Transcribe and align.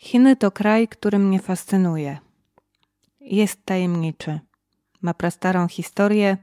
Chiny 0.00 0.36
to 0.36 0.50
kraj, 0.50 0.88
który 0.88 1.18
mnie 1.18 1.38
fascynuje. 1.38 2.18
Jest 3.20 3.64
tajemniczy. 3.64 4.40
Ma 5.02 5.14
prastarą 5.14 5.68
historię. 5.68 6.36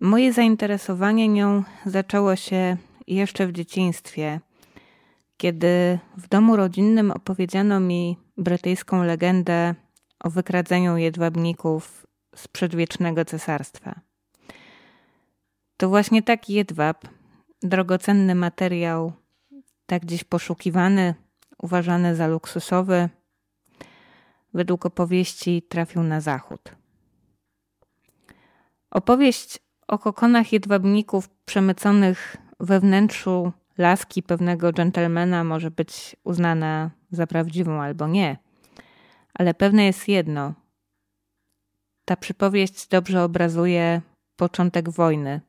Moje 0.00 0.32
zainteresowanie 0.32 1.28
nią 1.28 1.64
zaczęło 1.86 2.36
się 2.36 2.76
jeszcze 3.06 3.46
w 3.46 3.52
dzieciństwie, 3.52 4.40
kiedy 5.36 5.98
w 6.16 6.28
domu 6.28 6.56
rodzinnym 6.56 7.10
opowiedziano 7.10 7.80
mi 7.80 8.16
brytyjską 8.36 9.02
legendę 9.02 9.74
o 10.20 10.30
wykradzeniu 10.30 10.96
jedwabników 10.96 12.06
z 12.34 12.48
przedwiecznego 12.48 13.24
cesarstwa. 13.24 14.00
To 15.76 15.88
właśnie 15.88 16.22
taki 16.22 16.52
jedwab, 16.52 17.08
drogocenny 17.62 18.34
materiał, 18.34 19.12
tak 19.86 20.04
dziś 20.04 20.24
poszukiwany, 20.24 21.14
uważany 21.62 22.16
za 22.16 22.26
luksusowy, 22.26 23.08
według 24.54 24.86
opowieści 24.86 25.62
trafił 25.62 26.02
na 26.02 26.20
zachód. 26.20 26.74
Opowieść 28.90 29.58
o 29.88 29.98
kokonach 29.98 30.52
jedwabników 30.52 31.28
przemyconych 31.28 32.36
we 32.60 32.80
wnętrzu 32.80 33.52
laski 33.78 34.22
pewnego 34.22 34.72
dżentelmena 34.72 35.44
może 35.44 35.70
być 35.70 36.16
uznana 36.24 36.90
za 37.10 37.26
prawdziwą 37.26 37.82
albo 37.82 38.08
nie. 38.08 38.36
Ale 39.34 39.54
pewne 39.54 39.84
jest 39.84 40.08
jedno. 40.08 40.54
Ta 42.04 42.16
przypowieść 42.16 42.88
dobrze 42.88 43.22
obrazuje 43.22 44.02
początek 44.36 44.90
wojny, 44.90 45.40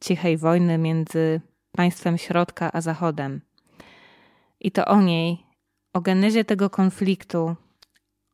cichej 0.00 0.36
wojny 0.36 0.78
między 0.78 1.40
państwem 1.72 2.18
środka 2.18 2.72
a 2.72 2.80
zachodem. 2.80 3.40
I 4.64 4.70
to 4.70 4.84
o 4.84 5.00
niej, 5.00 5.46
o 5.92 6.00
genezie 6.00 6.44
tego 6.44 6.70
konfliktu 6.70 7.56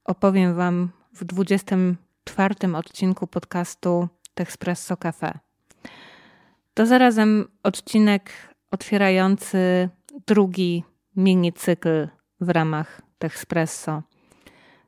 opowiem 0.04 0.54
Wam 0.54 0.90
w 1.12 1.24
24 1.24 2.54
odcinku 2.76 3.26
podcastu 3.26 4.08
Texpresso 4.34 4.96
Cafe. 4.96 5.38
To 6.74 6.86
zarazem 6.86 7.48
odcinek 7.62 8.30
otwierający 8.70 9.88
drugi 10.26 10.84
mini 11.16 11.52
cykl 11.52 12.08
w 12.40 12.48
ramach 12.48 13.02
Texpresso. 13.18 14.02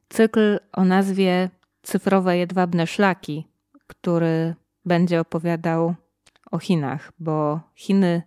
Cykl 0.08 0.58
o 0.72 0.84
nazwie 0.84 1.50
Cyfrowe 1.82 2.36
jedwabne 2.38 2.86
szlaki, 2.86 3.46
który 3.86 4.54
będzie 4.84 5.20
opowiadał 5.20 5.94
o 6.50 6.58
Chinach, 6.58 7.12
bo 7.18 7.60
Chiny 7.74 8.22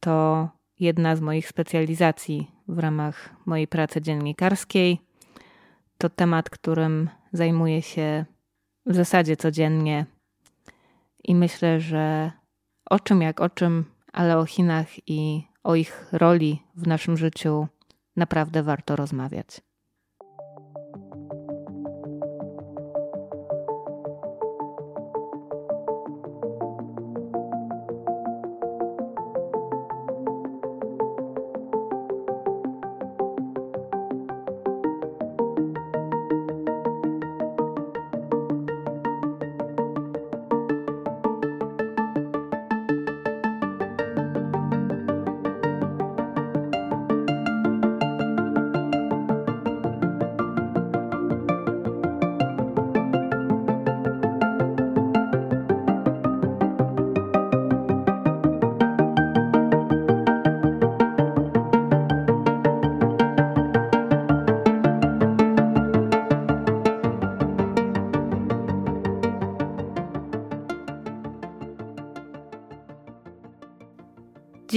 to 0.00 0.48
jedna 0.84 1.16
z 1.16 1.20
moich 1.20 1.48
specjalizacji 1.48 2.50
w 2.68 2.78
ramach 2.78 3.30
mojej 3.46 3.68
pracy 3.68 4.02
dziennikarskiej. 4.02 5.00
To 5.98 6.08
temat, 6.08 6.50
którym 6.50 7.10
zajmuję 7.32 7.82
się 7.82 8.24
w 8.86 8.94
zasadzie 8.94 9.36
codziennie 9.36 10.06
i 11.24 11.34
myślę, 11.34 11.80
że 11.80 12.32
o 12.90 13.00
czym 13.00 13.22
jak 13.22 13.40
o 13.40 13.48
czym, 13.48 13.84
ale 14.12 14.38
o 14.38 14.46
Chinach 14.46 15.08
i 15.08 15.42
o 15.62 15.74
ich 15.74 16.08
roli 16.12 16.62
w 16.74 16.86
naszym 16.86 17.16
życiu 17.16 17.68
naprawdę 18.16 18.62
warto 18.62 18.96
rozmawiać. 18.96 19.60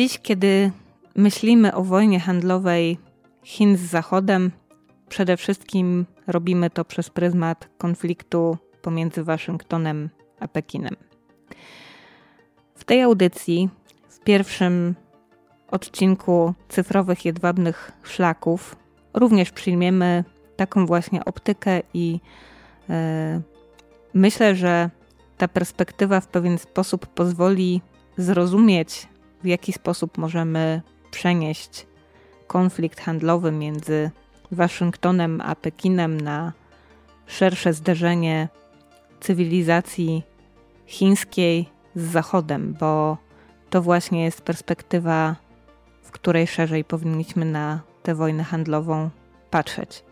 Dziś, 0.08 0.20
kiedy 0.20 0.72
myślimy 1.16 1.76
o 1.76 1.84
wojnie 1.84 2.20
handlowej 2.20 2.98
Chin 3.44 3.78
z 3.78 3.80
Zachodem, 3.80 4.52
przede 5.10 5.38
wszystkim 5.38 6.06
robimy 6.28 6.70
to 6.70 6.86
przez 6.86 7.10
pryzmat 7.10 7.70
konfliktu 7.78 8.58
pomiędzy 8.82 9.24
Waszyngtonem 9.24 10.10
a 10.40 10.48
Pekinem. 10.48 10.96
W 12.76 12.84
tej 12.84 13.02
audycji, 13.02 13.70
w 14.10 14.20
pierwszym 14.20 14.96
odcinku 15.72 16.54
cyfrowych 16.70 17.26
jedwabnych 17.26 17.92
szlaków, 18.04 18.76
również 19.14 19.52
przyjmiemy 19.52 20.24
taką 20.56 20.86
właśnie 20.86 21.26
optykę 21.26 21.82
i 21.94 22.20
yy, 22.90 22.96
myślę, 24.14 24.56
że 24.56 24.90
ta 25.38 25.48
perspektywa 25.48 26.22
w 26.22 26.28
pewien 26.28 26.58
sposób 26.58 27.08
pozwoli 27.08 27.82
zrozumieć 28.18 29.08
w 29.44 29.46
jaki 29.46 29.74
sposób 29.74 30.18
możemy 30.18 30.82
przenieść 31.12 31.88
konflikt 32.48 33.00
handlowy 33.00 33.52
między 33.52 34.12
Waszyngtonem 34.52 35.42
a 35.42 35.56
Pekinem 35.56 36.22
na 36.22 36.54
szersze 37.26 37.74
zderzenie 37.74 38.50
cywilizacji 39.20 40.24
chińskiej 40.86 41.70
z 41.96 42.04
Zachodem, 42.04 42.74
bo 42.80 43.18
to 43.70 43.82
właśnie 43.82 44.24
jest 44.24 44.42
perspektywa, 44.42 45.36
w 46.04 46.12
której 46.12 46.48
szerzej 46.48 46.84
powinniśmy 46.84 47.46
na 47.46 47.80
tę 48.04 48.16
wojnę 48.16 48.44
handlową 48.44 49.10
patrzeć. 49.50 50.04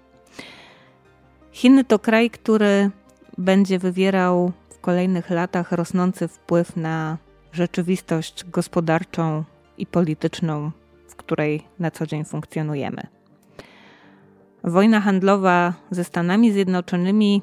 Chiny 1.51 1.83
to 1.83 1.99
kraj, 1.99 2.29
który 2.29 2.91
będzie 3.37 3.79
wywierał 3.79 4.51
w 4.69 4.79
kolejnych 4.79 5.29
latach 5.29 5.71
rosnący 5.71 6.27
wpływ 6.27 6.75
na 6.75 7.17
rzeczywistość 7.55 8.45
gospodarczą 8.45 9.43
i 9.77 9.85
polityczną, 9.85 10.71
w 11.07 11.15
której 11.15 11.63
na 11.79 11.91
co 11.91 12.05
dzień 12.05 12.25
funkcjonujemy. 12.25 13.01
Wojna 14.63 15.01
handlowa 15.01 15.73
ze 15.91 16.03
Stanami 16.03 16.51
Zjednoczonymi 16.51 17.41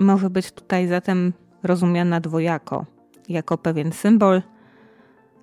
może 0.00 0.30
być 0.30 0.52
tutaj 0.52 0.88
zatem 0.88 1.32
rozumiana 1.62 2.20
dwojako, 2.20 2.86
jako 3.28 3.58
pewien 3.58 3.92
symbol, 3.92 4.42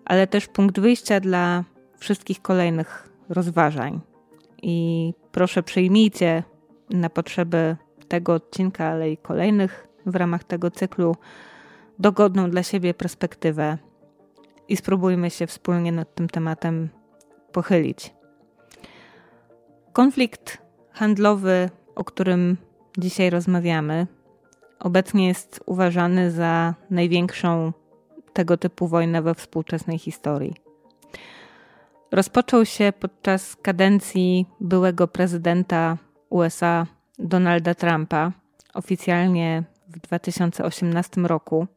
ale 0.06 0.28
też 0.28 0.48
punkt 0.48 0.80
wyjścia 0.80 1.20
dla 1.20 1.64
wszystkich 1.98 2.42
kolejnych 2.42 3.10
rozważań. 3.30 4.00
I 4.62 5.14
proszę 5.32 5.64
przyjmijcie 5.64 6.44
na 6.90 7.10
potrzeby 7.10 7.76
tego 8.08 8.34
odcinka, 8.34 8.86
ale 8.86 9.12
i 9.12 9.18
kolejnych 9.18 9.88
w 10.06 10.16
ramach 10.16 10.44
tego 10.44 10.72
cyklu 10.72 11.16
dogodną 12.00 12.50
dla 12.50 12.64
siebie 12.64 12.94
perspektywę 12.94 13.78
i 14.72 14.78
spróbujmy 14.78 15.30
się 15.30 15.48
wspólnie 15.48 15.92
nad 15.92 16.16
tym 16.16 16.30
tematem 16.30 16.90
pochylić. 17.52 18.14
Konflikt 19.94 20.58
handlowy, 20.92 21.70
o 21.96 22.04
którym 22.04 22.58
dzisiaj 22.98 23.30
rozmawiamy, 23.30 24.08
obecnie 24.80 25.28
jest 25.28 25.64
uważany 25.66 26.32
za 26.32 26.76
największą 26.90 27.74
tego 28.34 28.58
typu 28.58 28.88
wojnę 28.88 29.22
we 29.22 29.36
współczesnej 29.36 30.00
historii. 30.00 30.56
Rozpoczął 32.12 32.66
się 32.66 32.94
podczas 33.00 33.56
kadencji 33.56 34.46
byłego 34.60 35.08
prezydenta 35.08 35.98
USA 36.30 36.88
Donalda 37.20 37.76
Trumpa, 37.76 38.32
oficjalnie 38.74 39.64
w 39.88 40.00
2018 40.00 41.22
roku 41.22 41.68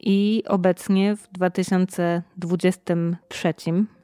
i 0.00 0.42
obecnie 0.48 1.16
w 1.16 1.28
2023, 1.32 3.54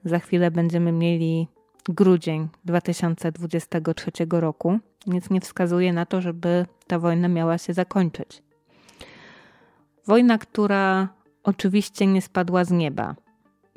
za 0.04 0.18
chwilę 0.18 0.50
będziemy 0.50 0.92
mieli 0.92 1.48
grudzień 1.88 2.48
2023 2.64 4.10
roku, 4.30 4.78
nic 5.06 5.30
nie 5.30 5.40
wskazuje 5.40 5.92
na 5.92 6.06
to, 6.06 6.20
żeby 6.20 6.66
ta 6.86 6.98
wojna 6.98 7.28
miała 7.28 7.58
się 7.58 7.74
zakończyć. 7.74 8.42
Wojna, 10.06 10.38
która 10.38 11.08
oczywiście 11.42 12.06
nie 12.06 12.22
spadła 12.22 12.64
z 12.64 12.70
nieba, 12.70 13.14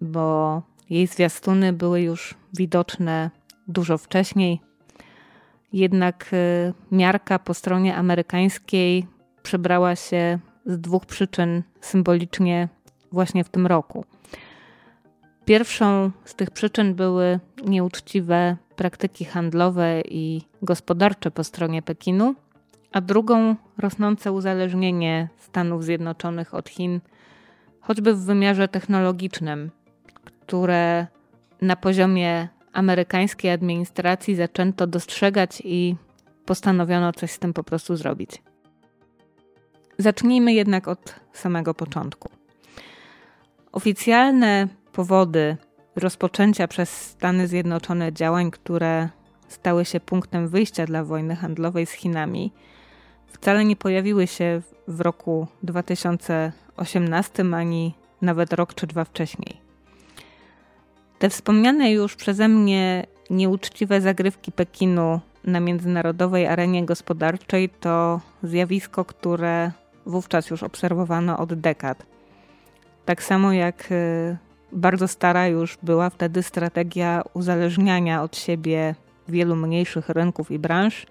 bo 0.02 0.62
jej 0.90 1.08
zwiastuny 1.08 1.74
były 1.74 2.02
już 2.02 2.36
widoczne 2.54 3.32
dużo 3.68 3.98
wcześniej. 3.98 4.62
jednak 5.74 6.30
y, 6.34 6.74
miarka 6.92 7.40
po 7.40 7.54
stronie 7.54 7.96
amerykańskiej 7.96 9.08
przebrała 9.44 9.96
się 9.96 10.40
z 10.70 10.80
dwóch 10.82 11.06
przyczyn 11.06 11.64
symbolicznie 11.82 12.70
właśnie 13.12 13.44
w 13.44 13.50
tym 13.50 13.68
roku. 13.68 14.06
Pierwszą 15.46 16.12
z 16.26 16.36
tych 16.36 16.52
przyczyn 16.52 16.96
były 16.96 17.40
nieuczciwe 17.66 18.58
praktyki 18.76 19.26
handlowe 19.26 20.02
i 20.02 20.42
gospodarcze 20.62 21.32
po 21.32 21.44
stronie 21.44 21.82
Pekinu, 21.82 22.36
a 22.92 23.02
drugą 23.02 23.56
rosnące 23.78 24.32
uzależnienie 24.32 25.30
Stanów 25.38 25.84
Zjednoczonych 25.84 26.54
od 26.54 26.70
Chin, 26.70 27.00
choćby 27.82 28.14
w 28.14 28.26
wymiarze 28.26 28.68
technologicznym, 28.68 29.72
które 30.24 31.08
na 31.62 31.76
poziomie 31.76 32.48
amerykańskiej 32.74 33.52
administracji 33.52 34.36
zaczęto 34.36 34.88
dostrzegać 34.88 35.62
i 35.66 35.96
postanowiono 36.46 37.14
coś 37.14 37.32
z 37.32 37.40
tym 37.40 37.54
po 37.54 37.64
prostu 37.64 37.96
zrobić. 37.96 38.42
Zacznijmy 40.00 40.54
jednak 40.54 40.88
od 40.88 41.16
samego 41.34 41.74
początku. 41.74 42.30
Oficjalne 43.72 44.68
powody 44.92 45.58
rozpoczęcia 45.96 46.68
przez 46.68 46.90
Stany 46.90 47.48
Zjednoczone 47.48 48.14
działań, 48.14 48.52
które 48.52 49.10
stały 49.48 49.86
się 49.86 50.00
punktem 50.00 50.48
wyjścia 50.48 50.86
dla 50.86 51.04
wojny 51.04 51.36
handlowej 51.36 51.86
z 51.86 51.92
Chinami, 51.92 52.52
wcale 53.28 53.66
nie 53.66 53.76
pojawiły 53.76 54.28
się 54.28 54.62
w 54.88 55.02
roku 55.02 55.48
2018 55.64 57.46
ani 57.54 57.94
nawet 58.22 58.54
rok 58.54 58.74
czy 58.74 58.88
dwa 58.88 59.06
wcześniej. 59.06 59.62
Te 61.20 61.30
wspomniane 61.30 61.92
już 61.92 62.16
przeze 62.16 62.48
mnie 62.48 63.06
nieuczciwe 63.30 64.02
zagrywki 64.02 64.52
Pekinu 64.52 65.20
na 65.44 65.60
międzynarodowej 65.60 66.48
arenie 66.48 66.86
gospodarczej 66.86 67.70
to 67.70 68.22
zjawisko, 68.44 69.06
które 69.06 69.72
wówczas 70.10 70.50
już 70.50 70.64
obserwowano 70.64 71.38
od 71.38 71.54
dekad. 71.54 72.06
Tak 73.06 73.24
samo 73.24 73.54
jak 73.54 73.92
y, 73.92 74.38
bardzo 74.72 75.08
stara 75.08 75.48
już 75.48 75.78
była 75.84 76.10
wtedy 76.10 76.44
strategia 76.44 77.22
uzależniania 77.34 78.24
od 78.24 78.38
siebie 78.38 78.96
wielu 79.28 79.56
mniejszych 79.56 80.10
rynków 80.10 80.52
i 80.52 80.60
branż, 80.60 81.06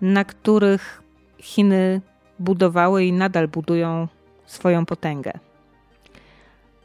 na 0.00 0.24
których 0.24 1.02
Chiny 1.38 2.00
budowały 2.38 3.04
i 3.04 3.12
nadal 3.12 3.48
budują 3.48 4.08
swoją 4.46 4.86
potęgę. 4.86 5.32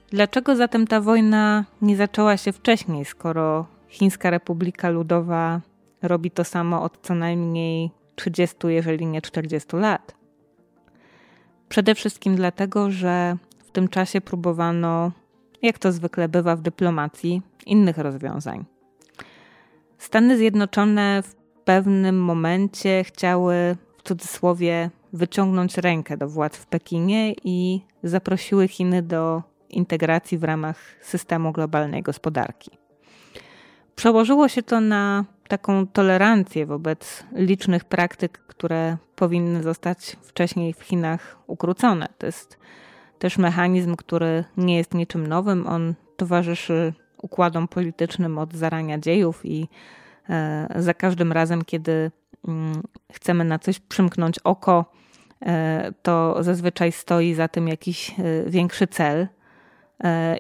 Dlaczego 0.10 0.56
zatem 0.56 0.88
ta 0.88 1.02
wojna 1.02 1.66
nie 1.82 1.98
zaczęła 1.98 2.38
się 2.38 2.52
wcześniej, 2.52 3.06
skoro 3.06 3.66
Chińska 3.90 4.30
Republika 4.30 4.90
Ludowa 4.90 5.62
robi 6.02 6.32
to 6.32 6.44
samo 6.44 6.84
od 6.84 6.98
co 7.02 7.16
najmniej 7.16 7.92
30, 8.16 8.58
jeżeli 8.68 9.06
nie 9.06 9.22
40 9.22 9.76
lat? 9.76 10.21
Przede 11.72 11.96
wszystkim 11.96 12.36
dlatego, 12.36 12.92
że 12.92 13.38
w 13.60 13.72
tym 13.72 13.88
czasie 13.88 14.22
próbowano, 14.22 15.12
jak 15.62 15.80
to 15.80 15.92
zwykle 15.92 16.30
bywa 16.30 16.56
w 16.56 16.62
dyplomacji, 16.62 17.42
innych 17.66 17.98
rozwiązań. 17.98 18.66
Stany 19.98 20.38
Zjednoczone 20.38 21.24
w 21.24 21.36
pewnym 21.66 22.24
momencie 22.24 23.04
chciały, 23.04 23.76
w 23.98 24.04
cudzysłowie, 24.04 24.90
wyciągnąć 25.14 25.78
rękę 25.78 26.18
do 26.18 26.28
władz 26.28 26.58
w 26.58 26.66
Pekinie 26.66 27.34
i 27.44 27.82
zaprosiły 28.04 28.68
Chiny 28.68 29.02
do 29.02 29.44
integracji 29.70 30.38
w 30.38 30.44
ramach 30.44 30.78
systemu 31.02 31.52
globalnej 31.52 32.02
gospodarki. 32.02 32.72
Przełożyło 33.96 34.48
się 34.48 34.64
to 34.64 34.82
na 34.82 35.26
taką 35.52 35.88
tolerancję 35.88 36.66
wobec 36.66 37.24
licznych 37.36 37.86
praktyk, 37.86 38.38
które 38.48 38.98
powinny 39.16 39.64
zostać 39.64 40.18
wcześniej 40.22 40.74
w 40.74 40.82
Chinach 40.82 41.38
ukrócone. 41.48 42.08
To 42.18 42.26
jest 42.26 42.58
też 43.20 43.38
mechanizm, 43.38 43.96
który 43.96 44.44
nie 44.58 44.78
jest 44.78 44.94
niczym 44.94 45.28
nowym. 45.28 45.68
On 45.68 45.94
towarzyszy 46.18 46.94
układom 47.22 47.68
politycznym 47.68 48.38
od 48.38 48.54
zarania 48.54 48.98
dziejów 48.98 49.46
i 49.46 49.68
e, 50.30 50.68
za 50.76 50.94
każdym 50.94 51.32
razem, 51.32 51.66
kiedy 51.66 52.12
mm, 52.48 52.82
chcemy 53.12 53.44
na 53.44 53.60
coś 53.60 53.80
przymknąć 53.80 54.40
oko, 54.40 54.86
e, 55.42 55.92
to 56.02 56.44
zazwyczaj 56.44 56.92
stoi 56.92 57.34
za 57.34 57.48
tym 57.48 57.68
jakiś 57.68 58.10
e, 58.10 58.14
większy 58.48 58.88
cel. 58.88 59.28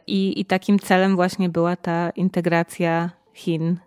I, 0.07 0.39
I 0.39 0.45
takim 0.45 0.79
celem 0.79 1.15
właśnie 1.15 1.49
była 1.49 1.75
ta 1.75 2.09
integracja 2.09 3.09
Chin 3.33 3.77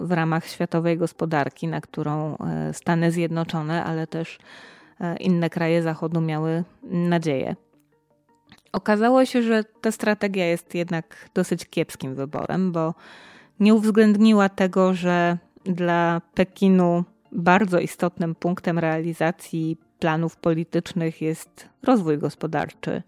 w 0.00 0.12
ramach 0.12 0.46
światowej 0.46 0.98
gospodarki, 0.98 1.68
na 1.68 1.80
którą 1.80 2.36
Stany 2.72 3.12
Zjednoczone, 3.12 3.84
ale 3.84 4.06
też 4.06 4.38
inne 5.20 5.50
kraje 5.50 5.82
Zachodu 5.82 6.20
miały 6.20 6.64
nadzieję. 6.82 7.56
Okazało 8.72 9.24
się, 9.24 9.42
że 9.42 9.64
ta 9.64 9.92
strategia 9.92 10.46
jest 10.46 10.74
jednak 10.74 11.28
dosyć 11.34 11.66
kiepskim 11.66 12.14
wyborem, 12.14 12.72
bo 12.72 12.94
nie 13.60 13.74
uwzględniła 13.74 14.48
tego, 14.48 14.94
że 14.94 15.38
dla 15.64 16.20
Pekinu 16.34 17.04
bardzo 17.32 17.78
istotnym 17.78 18.34
punktem 18.34 18.78
realizacji 18.78 19.76
planów 19.98 20.36
politycznych 20.36 21.22
jest 21.22 21.68
rozwój 21.82 22.18
gospodarczy. 22.18 23.02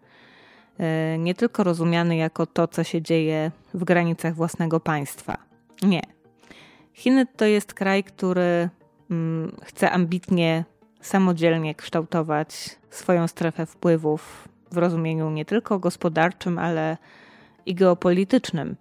E, 0.79 1.19
nie 1.19 1.35
tylko 1.35 1.65
rozumiany 1.65 2.17
jako 2.17 2.47
to, 2.47 2.69
co 2.69 2.85
się 2.85 3.03
dzieje 3.03 3.51
w 3.75 3.85
granicach 3.85 4.35
własnego 4.35 4.81
państwa. 4.81 5.37
Nie. 5.83 6.14
Chiny 6.94 7.26
to 7.26 7.44
jest 7.44 7.75
kraj, 7.75 8.05
który 8.05 8.69
mm, 9.11 9.56
chce 9.62 9.91
ambitnie, 9.91 10.64
samodzielnie 11.00 11.75
kształtować 11.75 12.79
swoją 12.91 13.29
strefę 13.29 13.67
wpływów 13.67 14.49
w 14.70 14.76
rozumieniu 14.76 15.31
nie 15.31 15.44
tylko 15.44 15.79
gospodarczym, 15.79 16.58
ale 16.58 16.96
i 17.67 17.75
geopolitycznym. 17.75 18.76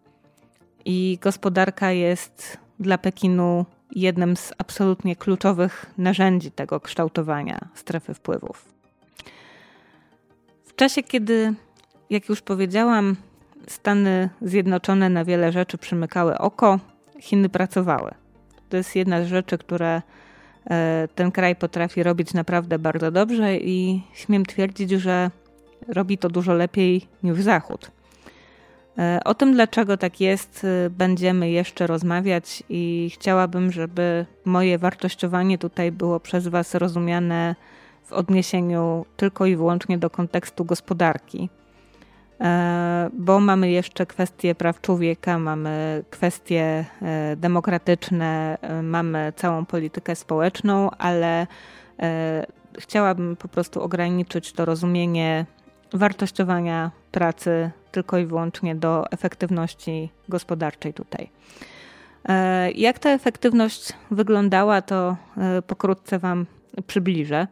I 0.86 1.18
gospodarka 1.22 1.92
jest 1.92 2.58
dla 2.80 2.98
Pekinu 2.98 3.66
jednym 3.92 4.38
z 4.38 4.54
absolutnie 4.58 5.16
kluczowych 5.16 5.86
narzędzi 5.98 6.52
tego 6.52 6.80
kształtowania 6.80 7.68
strefy 7.76 8.14
wpływów. 8.14 8.66
W 10.66 10.76
czasie, 10.76 11.04
kiedy, 11.04 11.54
jak 12.10 12.30
już 12.30 12.42
powiedziałam, 12.42 13.16
Stany 13.68 14.30
Zjednoczone 14.42 15.10
na 15.10 15.26
wiele 15.26 15.52
rzeczy 15.52 15.78
przymykały 15.78 16.38
oko, 16.38 16.80
Chiny 17.24 17.50
pracowały. 17.50 18.12
To 18.70 18.78
jest 18.78 18.96
jedna 18.96 19.24
z 19.24 19.28
rzeczy, 19.28 19.58
które 19.58 20.02
e, 20.70 21.08
ten 21.16 21.32
kraj 21.32 21.56
potrafi 21.56 22.04
robić 22.04 22.34
naprawdę 22.34 22.80
bardzo 22.80 23.12
dobrze 23.12 23.58
i 23.58 24.02
śmiem 24.14 24.46
twierdzić, 24.46 24.92
że 24.92 25.32
robi 25.88 26.18
to 26.18 26.30
dużo 26.30 26.54
lepiej 26.54 27.08
niż 27.24 27.42
Zachód. 27.42 27.92
E, 28.98 29.20
o 29.26 29.34
tym, 29.34 29.54
dlaczego 29.54 29.98
tak 29.98 30.22
jest, 30.22 30.66
e, 30.66 30.90
będziemy 30.90 31.50
jeszcze 31.50 31.88
rozmawiać 31.88 32.64
i 32.70 33.10
chciałabym, 33.14 33.72
żeby 33.72 34.26
moje 34.46 34.78
wartościowanie 34.78 35.58
tutaj 35.58 35.92
było 35.92 36.20
przez 36.20 36.48
Was 36.48 36.76
rozumiane 36.76 37.56
w 38.04 38.14
odniesieniu 38.14 39.06
tylko 39.18 39.46
i 39.46 39.56
wyłącznie 39.56 39.98
do 39.98 40.10
kontekstu 40.10 40.66
gospodarki. 40.66 41.50
E, 42.44 43.10
bo 43.14 43.40
mamy 43.40 43.72
jeszcze 43.72 44.06
kwestie 44.06 44.56
praw 44.56 44.82
człowieka, 44.82 45.40
mamy 45.40 46.04
kwestie 46.10 46.86
demokratyczne, 47.38 48.58
mamy 48.84 49.34
całą 49.36 49.66
politykę 49.66 50.16
społeczną, 50.16 50.92
ale 50.92 51.48
chciałabym 52.80 53.36
po 53.36 53.48
prostu 53.48 53.82
ograniczyć 53.82 54.54
to 54.54 54.66
rozumienie 54.66 55.46
wartościowania 55.94 56.92
pracy 57.12 57.72
tylko 57.92 58.18
i 58.18 58.26
wyłącznie 58.26 58.76
do 58.76 59.12
efektywności 59.12 60.10
gospodarczej 60.30 60.94
tutaj. 60.94 61.30
E, 62.30 62.72
jak 62.72 63.00
ta 63.00 63.10
efektywność 63.10 63.94
wyglądała, 64.12 64.82
to 64.82 65.16
e, 65.38 65.62
pokrótce 65.62 66.20
Wam 66.20 66.46
przybliżę. 66.88 67.48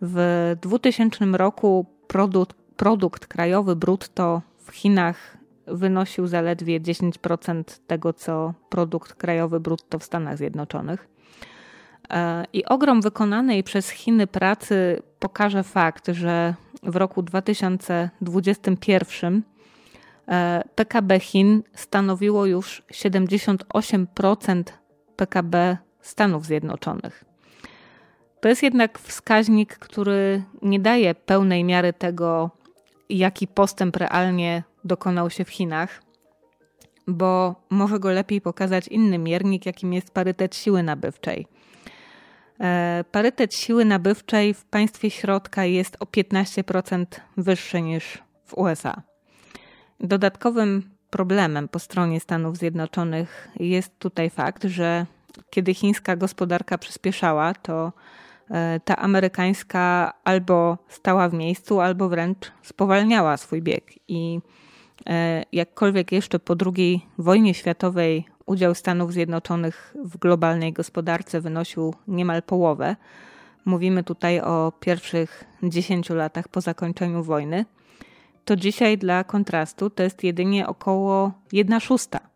W 0.00 0.56
2000 0.62 1.24
roku 1.24 1.86
produkt, 2.06 2.56
produkt 2.76 3.26
krajowy 3.26 3.76
brutto 3.76 4.42
w 4.58 4.70
Chinach 4.70 5.36
wynosił 5.66 6.26
zaledwie 6.26 6.80
10% 6.80 7.62
tego, 7.86 8.12
co 8.12 8.54
produkt 8.68 9.14
krajowy 9.14 9.60
brutto 9.60 9.98
w 9.98 10.04
Stanach 10.04 10.36
Zjednoczonych. 10.36 11.08
E, 12.10 12.44
I 12.52 12.64
ogrom 12.64 13.00
wykonanej 13.00 13.64
przez 13.64 13.90
Chiny 13.90 14.26
pracy 14.26 15.02
pokaże 15.18 15.62
fakt, 15.62 16.08
że 16.08 16.54
w 16.82 16.96
roku 16.96 17.22
2021 17.22 19.42
PKB 20.74 21.20
Chin 21.20 21.62
stanowiło 21.74 22.46
już 22.46 22.82
78% 22.92 24.62
PKB 25.16 25.76
Stanów 26.00 26.46
Zjednoczonych. 26.46 27.24
To 28.40 28.48
jest 28.48 28.62
jednak 28.62 28.98
wskaźnik, 28.98 29.78
który 29.78 30.42
nie 30.62 30.80
daje 30.80 31.14
pełnej 31.14 31.64
miary 31.64 31.92
tego, 31.92 32.50
jaki 33.08 33.46
postęp 33.46 33.96
realnie 33.96 34.62
dokonał 34.84 35.30
się 35.30 35.44
w 35.44 35.50
Chinach. 35.50 36.02
bo 37.08 37.54
może 37.70 37.98
go 37.98 38.10
lepiej 38.10 38.40
pokazać 38.40 38.88
inny 38.88 39.18
miernik, 39.18 39.66
jakim 39.66 39.92
jest 39.92 40.10
parytet 40.10 40.56
siły 40.56 40.82
nabywczej. 40.82 41.46
E, 42.60 43.04
parytet 43.12 43.54
siły 43.54 43.84
nabywczej 43.84 44.54
w 44.54 44.64
państwie 44.64 45.10
środka 45.10 45.64
jest 45.64 45.96
o 46.00 46.04
15% 46.04 47.04
wyższy 47.36 47.82
niż 47.82 48.18
w 48.44 48.58
USA. 48.58 49.02
Dodatkowym 50.00 50.90
problemem 51.10 51.68
po 51.68 51.78
stronie 51.78 52.20
Stanów 52.20 52.56
Zjednoczonych 52.56 53.48
jest 53.56 53.98
tutaj 53.98 54.30
fakt, 54.30 54.64
że 54.64 55.06
kiedy 55.50 55.74
chińska 55.74 56.16
gospodarka 56.16 56.78
przyspieszała, 56.78 57.54
to 57.54 57.92
ta 58.84 58.96
amerykańska 58.96 60.12
albo 60.24 60.78
stała 60.88 61.28
w 61.28 61.34
miejscu, 61.34 61.80
albo 61.80 62.08
wręcz 62.08 62.52
spowalniała 62.62 63.36
swój 63.36 63.62
bieg. 63.62 63.92
I 64.08 64.40
e, 65.06 65.42
jakkolwiek 65.52 66.12
jeszcze 66.12 66.38
po 66.38 66.54
II 66.76 67.06
wojnie 67.18 67.54
światowej 67.54 68.24
udział 68.46 68.74
Stanów 68.74 69.12
Zjednoczonych 69.12 69.94
w 70.04 70.18
globalnej 70.18 70.72
gospodarce 70.72 71.40
wynosił 71.40 71.94
niemal 72.08 72.42
połowę, 72.42 72.96
mówimy 73.64 74.04
tutaj 74.04 74.40
o 74.40 74.72
pierwszych 74.80 75.44
10 75.62 76.10
latach 76.10 76.48
po 76.48 76.60
zakończeniu 76.60 77.22
wojny, 77.22 77.64
to 78.44 78.56
dzisiaj 78.56 78.98
dla 78.98 79.24
kontrastu 79.24 79.90
to 79.90 80.02
jest 80.02 80.24
jedynie 80.24 80.66
około 80.66 81.32
1 81.52 81.80
szósta. 81.80 82.35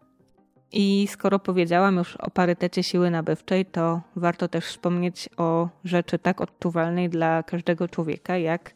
I 0.73 1.09
skoro 1.11 1.39
powiedziałam 1.39 1.97
już 1.97 2.17
o 2.17 2.31
parytecie 2.31 2.83
siły 2.83 3.11
nabywczej, 3.11 3.67
to 3.67 4.00
warto 4.17 4.49
też 4.49 4.65
wspomnieć 4.65 5.29
o 5.37 5.69
rzeczy 5.85 6.19
tak 6.19 6.41
odczuwalnej 6.41 7.09
dla 7.09 7.43
każdego 7.43 7.89
człowieka, 7.89 8.37
jak 8.37 8.75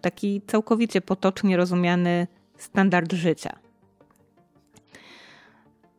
taki 0.00 0.42
całkowicie 0.46 1.00
potocznie 1.00 1.56
rozumiany 1.56 2.26
standard 2.58 3.12
życia. 3.12 3.56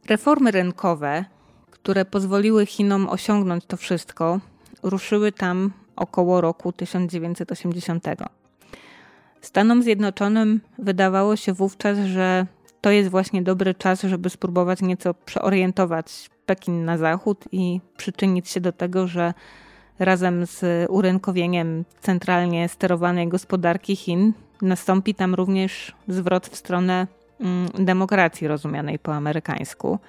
Reformy 0.10 0.52
rynkowe, 0.52 1.26
które 1.72 2.06
pozwoliły 2.06 2.66
Chinom 2.66 3.10
osiągnąć 3.10 3.66
to 3.66 3.78
wszystko, 3.78 4.40
ruszyły 4.84 5.32
tam 5.32 5.72
około 5.96 6.42
roku 6.42 6.72
1980. 6.72 8.06
Stanom 9.42 9.84
Zjednoczonym 9.84 10.62
wydawało 10.78 11.36
się 11.36 11.54
wówczas, 11.54 11.98
że 11.98 12.46
to 12.86 12.92
jest 12.92 13.10
właśnie 13.10 13.42
dobry 13.42 13.74
czas, 13.74 14.02
żeby 14.02 14.30
spróbować 14.30 14.82
nieco 14.82 15.14
przeorientować 15.14 16.30
Pekin 16.46 16.86
na 16.86 16.98
zachód 16.98 17.46
i 17.52 17.82
przyczynić 17.98 18.50
się 18.50 18.62
do 18.62 18.72
tego, 18.72 19.08
że 19.08 19.34
razem 20.00 20.46
z 20.46 20.90
urynkowieniem 20.90 21.86
centralnie 22.02 22.70
sterowanej 22.70 23.28
gospodarki 23.28 23.96
Chin 23.96 24.34
nastąpi 24.62 25.16
tam 25.16 25.36
również 25.36 25.96
zwrot 26.08 26.48
w 26.48 26.56
stronę 26.56 27.08
mm, 27.40 27.70
demokracji 27.86 28.48
rozumianej 28.48 29.00
po 29.00 29.14
amerykańsku. 29.14 30.00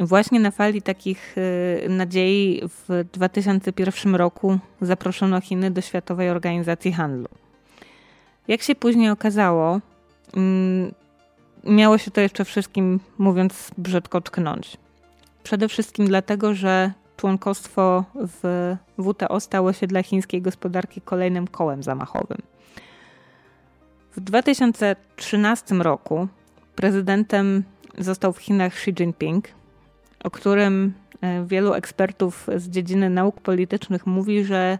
Właśnie 0.00 0.40
na 0.40 0.50
fali 0.50 0.82
takich 0.82 1.38
y, 1.38 1.88
nadziei 1.88 2.62
w 2.68 3.04
2001 3.12 4.14
roku 4.14 4.58
zaproszono 4.80 5.40
Chiny 5.40 5.70
do 5.70 5.80
Światowej 5.80 6.30
Organizacji 6.30 6.92
Handlu. 6.92 7.28
Jak 8.48 8.62
się 8.62 8.74
później 8.74 9.10
okazało, 9.10 9.80
mm, 10.36 10.92
miało 11.66 11.98
się 11.98 12.10
to 12.10 12.20
jeszcze 12.20 12.44
wszystkim, 12.44 13.00
mówiąc 13.18 13.70
brzydko, 13.78 14.20
czknąć. 14.20 14.76
Przede 15.42 15.68
wszystkim 15.68 16.06
dlatego, 16.06 16.54
że 16.54 16.92
członkostwo 17.16 18.04
w 18.14 18.76
WTO 18.98 19.40
stało 19.40 19.72
się 19.72 19.86
dla 19.86 20.02
chińskiej 20.02 20.42
gospodarki 20.42 21.00
kolejnym 21.00 21.48
kołem 21.48 21.82
zamachowym. 21.82 22.38
W 24.16 24.20
2013 24.20 25.74
roku 25.74 26.28
prezydentem 26.76 27.64
został 27.98 28.32
w 28.32 28.38
Chinach 28.38 28.72
Xi 28.72 28.90
Jinping, 28.90 29.48
o 30.24 30.30
którym 30.30 30.94
e, 31.20 31.44
wielu 31.46 31.74
ekspertów 31.74 32.46
z 32.56 32.68
dziedziny 32.68 33.10
nauk 33.10 33.40
politycznych 33.40 34.06
mówi, 34.06 34.44
że 34.44 34.78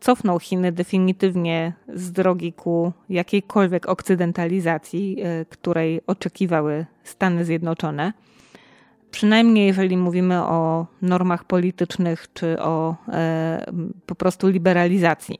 cofnął 0.00 0.38
Chiny 0.38 0.72
definitywnie 0.72 1.72
z 1.94 2.12
drogi 2.12 2.52
ku 2.52 2.92
jakiejkolwiek 3.08 3.88
okcydentalizacji, 3.88 5.16
e, 5.22 5.44
której 5.44 6.00
oczekiwały 6.06 6.86
Stany 7.04 7.44
Zjednoczone. 7.44 8.12
Przynajmniej 9.10 9.66
jeżeli 9.66 9.96
mówimy 9.96 10.42
o 10.42 10.86
normach 11.02 11.44
politycznych 11.44 12.32
czy 12.34 12.60
o 12.60 12.96
e, 13.08 13.72
po 14.06 14.14
prostu 14.14 14.48
liberalizacji. 14.48 15.38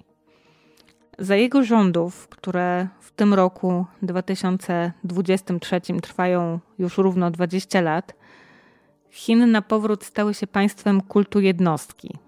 Za 1.18 1.36
jego 1.36 1.64
rządów, 1.64 2.28
które 2.28 2.88
w 3.00 3.10
tym 3.10 3.34
roku 3.34 3.86
2023 4.02 5.80
trwają 6.02 6.60
już 6.78 6.98
równo 6.98 7.30
20 7.30 7.80
lat, 7.80 8.14
Chiny 9.10 9.46
na 9.46 9.62
powrót 9.62 10.04
stały 10.04 10.34
się 10.34 10.46
państwem 10.46 11.00
kultu 11.00 11.40
jednostki, 11.40 12.18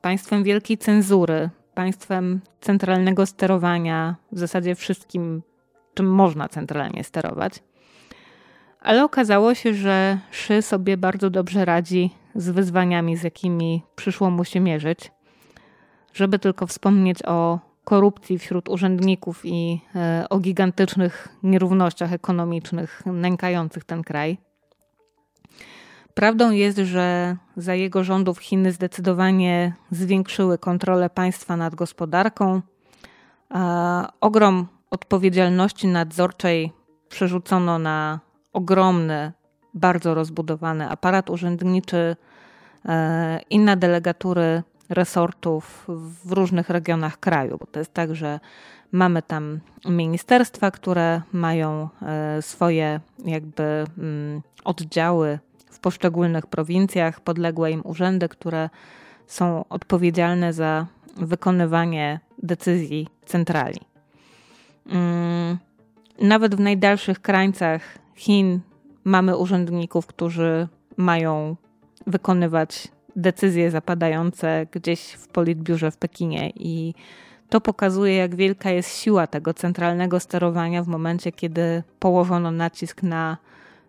państwem 0.00 0.44
wielkiej 0.44 0.78
cenzury, 0.78 1.50
państwem 1.74 2.40
centralnego 2.60 3.26
sterowania, 3.26 4.16
w 4.32 4.38
zasadzie 4.38 4.74
wszystkim, 4.74 5.42
czym 5.94 6.06
można 6.06 6.48
centralnie 6.48 7.04
sterować. 7.04 7.62
Ale 8.80 9.04
okazało 9.04 9.54
się, 9.54 9.74
że 9.74 10.18
Szy 10.30 10.62
sobie 10.62 10.96
bardzo 10.96 11.30
dobrze 11.30 11.64
radzi 11.64 12.10
z 12.34 12.50
wyzwaniami, 12.50 13.16
z 13.16 13.22
jakimi 13.22 13.82
przyszło 13.96 14.30
mu 14.30 14.44
się 14.44 14.60
mierzyć. 14.60 15.10
Żeby 16.12 16.38
tylko 16.38 16.66
wspomnieć 16.66 17.18
o 17.22 17.58
korupcji 17.84 18.38
wśród 18.38 18.68
urzędników 18.68 19.40
i 19.44 19.80
e, 19.94 20.26
o 20.30 20.38
gigantycznych 20.38 21.28
nierównościach 21.42 22.12
ekonomicznych 22.12 23.02
nękających 23.06 23.84
ten 23.84 24.02
kraj. 24.02 24.38
Prawdą 26.16 26.50
jest, 26.50 26.78
że 26.78 27.36
za 27.56 27.74
jego 27.74 28.04
rządów 28.04 28.38
Chiny 28.38 28.72
zdecydowanie 28.72 29.72
zwiększyły 29.90 30.58
kontrolę 30.58 31.10
państwa 31.10 31.56
nad 31.56 31.74
gospodarką. 31.74 32.60
Ogrom 34.20 34.66
odpowiedzialności 34.90 35.86
nadzorczej 35.86 36.72
przerzucono 37.08 37.78
na 37.78 38.20
ogromny, 38.52 39.32
bardzo 39.74 40.14
rozbudowany 40.14 40.88
aparat 40.88 41.30
urzędniczy 41.30 42.16
e, 42.84 43.40
i 43.50 43.58
na 43.58 43.76
delegatury 43.76 44.62
resortów 44.88 45.84
w 46.24 46.32
różnych 46.32 46.70
regionach 46.70 47.20
kraju, 47.20 47.58
bo 47.60 47.66
to 47.66 47.78
jest 47.78 47.94
tak, 47.94 48.14
że 48.14 48.40
mamy 48.92 49.22
tam 49.22 49.60
ministerstwa, 49.88 50.70
które 50.70 51.22
mają 51.32 51.88
e, 52.02 52.42
swoje 52.42 53.00
jakby 53.24 53.84
mm, 53.98 54.42
oddziały 54.64 55.38
w 55.70 55.80
poszczególnych 55.80 56.46
prowincjach, 56.46 57.20
podległe 57.20 57.70
im 57.70 57.80
urzędy, 57.84 58.28
które 58.28 58.70
są 59.26 59.64
odpowiedzialne 59.68 60.52
za 60.52 60.86
wykonywanie 61.16 62.20
decyzji 62.42 63.08
centrali. 63.26 63.80
Mm, 64.86 65.58
nawet 66.20 66.54
w 66.54 66.60
najdalszych 66.60 67.20
krańcach 67.20 67.98
Chin 68.14 68.60
mamy 69.04 69.36
urzędników, 69.36 70.06
którzy 70.06 70.68
mają 70.96 71.56
wykonywać 72.06 72.88
decyzje 73.16 73.70
zapadające 73.70 74.66
gdzieś 74.72 75.00
w 75.00 75.28
politbiurze 75.28 75.90
w 75.90 75.96
Pekinie 75.96 76.52
i 76.54 76.94
to 77.48 77.60
pokazuje, 77.60 78.16
jak 78.16 78.34
wielka 78.34 78.70
jest 78.70 78.96
siła 78.98 79.26
tego 79.26 79.54
centralnego 79.54 80.20
sterowania 80.20 80.82
w 80.82 80.88
momencie, 80.88 81.32
kiedy 81.32 81.82
położono 81.98 82.50
nacisk 82.50 83.02
na 83.02 83.36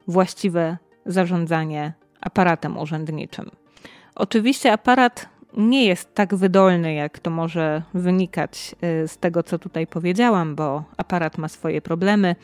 właściwe 0.07 0.77
zarządzanie 1.08 1.94
aparatem 2.22 2.78
urzędniczym. 2.78 3.52
Oczywiście 4.16 4.74
aparat 4.74 5.30
nie 5.58 5.86
jest 5.86 6.14
tak 6.14 6.36
wydolny, 6.36 6.94
jak 6.94 7.20
to 7.20 7.30
może 7.30 7.82
wynikać 7.94 8.76
y, 9.04 9.08
z 9.08 9.18
tego, 9.18 9.44
co 9.44 9.60
tutaj 9.60 9.88
powiedziałam, 9.88 10.56
bo 10.56 10.84
aparat 10.98 11.38
ma 11.38 11.48
swoje 11.48 11.82
problemy. 11.82 12.36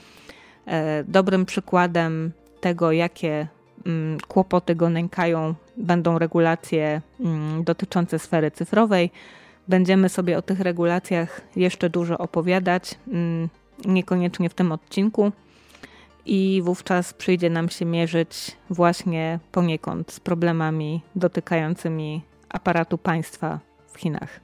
E, 0.67 1.03
dobrym 1.03 1.45
przykładem 1.45 2.31
tego, 2.61 2.91
jakie 2.91 3.47
mm, 3.85 4.17
kłopoty 4.27 4.75
go 4.75 4.89
nękają, 4.89 5.53
będą 5.77 6.19
regulacje 6.19 7.01
mm, 7.19 7.63
dotyczące 7.63 8.19
sfery 8.19 8.51
cyfrowej. 8.51 9.11
Będziemy 9.67 10.09
sobie 10.09 10.37
o 10.37 10.41
tych 10.41 10.59
regulacjach 10.59 11.41
jeszcze 11.55 11.89
dużo 11.89 12.17
opowiadać, 12.17 12.95
mm, 13.07 13.49
niekoniecznie 13.85 14.49
w 14.49 14.53
tym 14.53 14.71
odcinku 14.71 15.31
i 16.25 16.61
wówczas 16.63 17.13
przyjdzie 17.13 17.49
nam 17.49 17.69
się 17.69 17.85
mierzyć 17.85 18.57
właśnie 18.69 19.39
poniekąd 19.51 20.11
z 20.11 20.19
problemami 20.19 21.01
dotykającymi 21.15 22.21
aparatu 22.49 22.97
państwa 22.97 23.59
w 23.87 23.99
Chinach. 23.99 24.39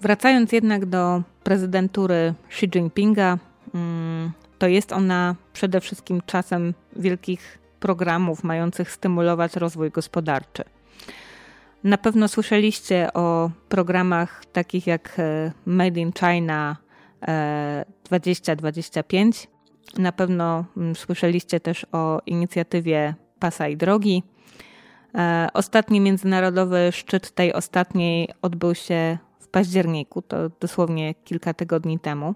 Wracając 0.00 0.52
jednak 0.52 0.86
do 0.86 1.22
prezydentury 1.44 2.34
Xi 2.48 2.66
Jinpinga, 2.66 3.38
mm, 3.74 4.32
to 4.58 4.66
jest 4.66 4.92
ona 4.92 5.36
przede 5.52 5.80
wszystkim 5.80 6.22
czasem 6.26 6.74
wielkich 6.96 7.58
programów 7.80 8.44
mających 8.44 8.90
stymulować 8.90 9.56
rozwój 9.56 9.90
gospodarczy. 9.90 10.64
Na 11.84 11.98
pewno 11.98 12.28
słyszeliście 12.28 13.12
o 13.12 13.50
programach 13.68 14.44
takich 14.52 14.86
jak 14.86 15.14
e, 15.18 15.52
Made 15.66 16.00
in 16.00 16.12
China 16.12 16.76
2025, 18.04 19.48
Na 19.98 20.12
pewno 20.12 20.64
mm, 20.76 20.94
słyszeliście 20.94 21.60
też 21.60 21.86
o 21.92 22.20
inicjatywie 22.26 23.14
Pasa 23.38 23.68
i 23.68 23.76
Drogi. 23.76 24.22
E, 25.14 25.48
ostatni 25.54 26.00
międzynarodowy 26.00 26.88
szczyt 26.92 27.30
tej 27.30 27.52
ostatniej 27.52 28.28
odbył 28.42 28.74
się 28.74 29.18
w 29.40 29.48
październiku, 29.48 30.22
to 30.22 30.36
dosłownie 30.60 31.14
kilka 31.14 31.54
tygodni 31.54 31.98
temu. 31.98 32.34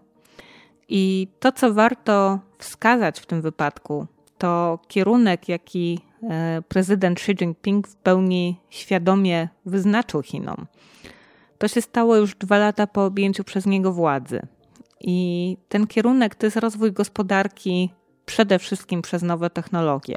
I 0.88 1.29
to, 1.41 1.53
co 1.53 1.75
warto 1.75 2.38
wskazać 2.59 3.21
w 3.21 3.26
tym 3.26 3.43
wypadku, 3.43 4.07
to 4.38 4.79
kierunek, 4.88 5.49
jaki 5.49 6.00
e, 6.23 6.62
prezydent 6.69 7.19
Xi 7.19 7.33
Jinping 7.33 7.88
w 7.88 7.97
pełni 7.97 8.61
świadomie 8.71 9.49
wyznaczył 9.67 10.23
Chinom. 10.23 10.67
To 11.59 11.69
się 11.69 11.83
stało 11.83 12.17
już 12.17 12.35
dwa 12.35 12.59
lata 12.59 12.87
po 12.87 13.05
objęciu 13.05 13.45
przez 13.45 13.67
niego 13.67 13.93
władzy. 13.93 14.47
I 15.00 15.57
ten 15.69 15.87
kierunek 15.87 16.35
to 16.35 16.47
jest 16.47 16.57
rozwój 16.57 16.93
gospodarki 16.93 17.91
przede 18.26 18.59
wszystkim 18.59 19.03
przez 19.03 19.23
nowe 19.23 19.50
technologie. 19.50 20.17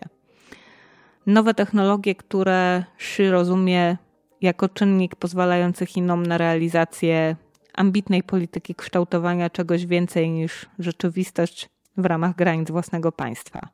Nowe 1.25 1.53
technologie, 1.53 2.15
które 2.15 2.83
Xi 2.97 3.29
rozumie 3.29 3.97
jako 4.41 4.69
czynnik 4.69 5.15
pozwalający 5.15 5.85
Chinom 5.85 6.25
na 6.25 6.37
realizację 6.37 7.35
ambitnej 7.73 8.23
polityki 8.23 8.75
kształtowania 8.75 9.49
czegoś 9.49 9.85
więcej 9.85 10.29
niż 10.29 10.65
rzeczywistość 10.79 11.69
w 11.97 12.05
ramach 12.05 12.35
granic 12.35 12.71
własnego 12.71 13.11
państwa. 13.11 13.69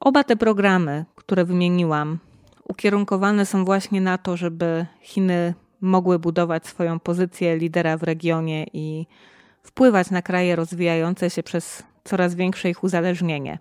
Oba 0.00 0.24
te 0.24 0.36
programy, 0.36 1.04
które 1.14 1.44
wymieniłam, 1.44 2.18
ukierunkowane 2.64 3.46
są 3.46 3.64
właśnie 3.64 4.00
na 4.00 4.18
to, 4.18 4.36
żeby 4.36 4.86
Chiny 5.00 5.54
mogły 5.80 6.18
budować 6.18 6.66
swoją 6.66 7.00
pozycję 7.00 7.56
lidera 7.56 7.96
w 7.96 8.02
regionie 8.02 8.66
i 8.72 9.06
wpływać 9.62 10.10
na 10.10 10.22
kraje 10.22 10.56
rozwijające 10.56 11.30
się 11.30 11.42
przez 11.42 11.82
coraz 12.04 12.34
większe 12.34 12.70
ich 12.70 12.84
uzależnienie, 12.84 13.58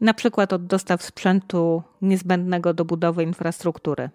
na 0.00 0.14
przykład 0.14 0.52
od 0.52 0.66
dostaw 0.66 1.02
sprzętu 1.02 1.82
niezbędnego 2.02 2.74
do 2.74 2.84
budowy 2.84 3.22
infrastruktury. 3.22 4.10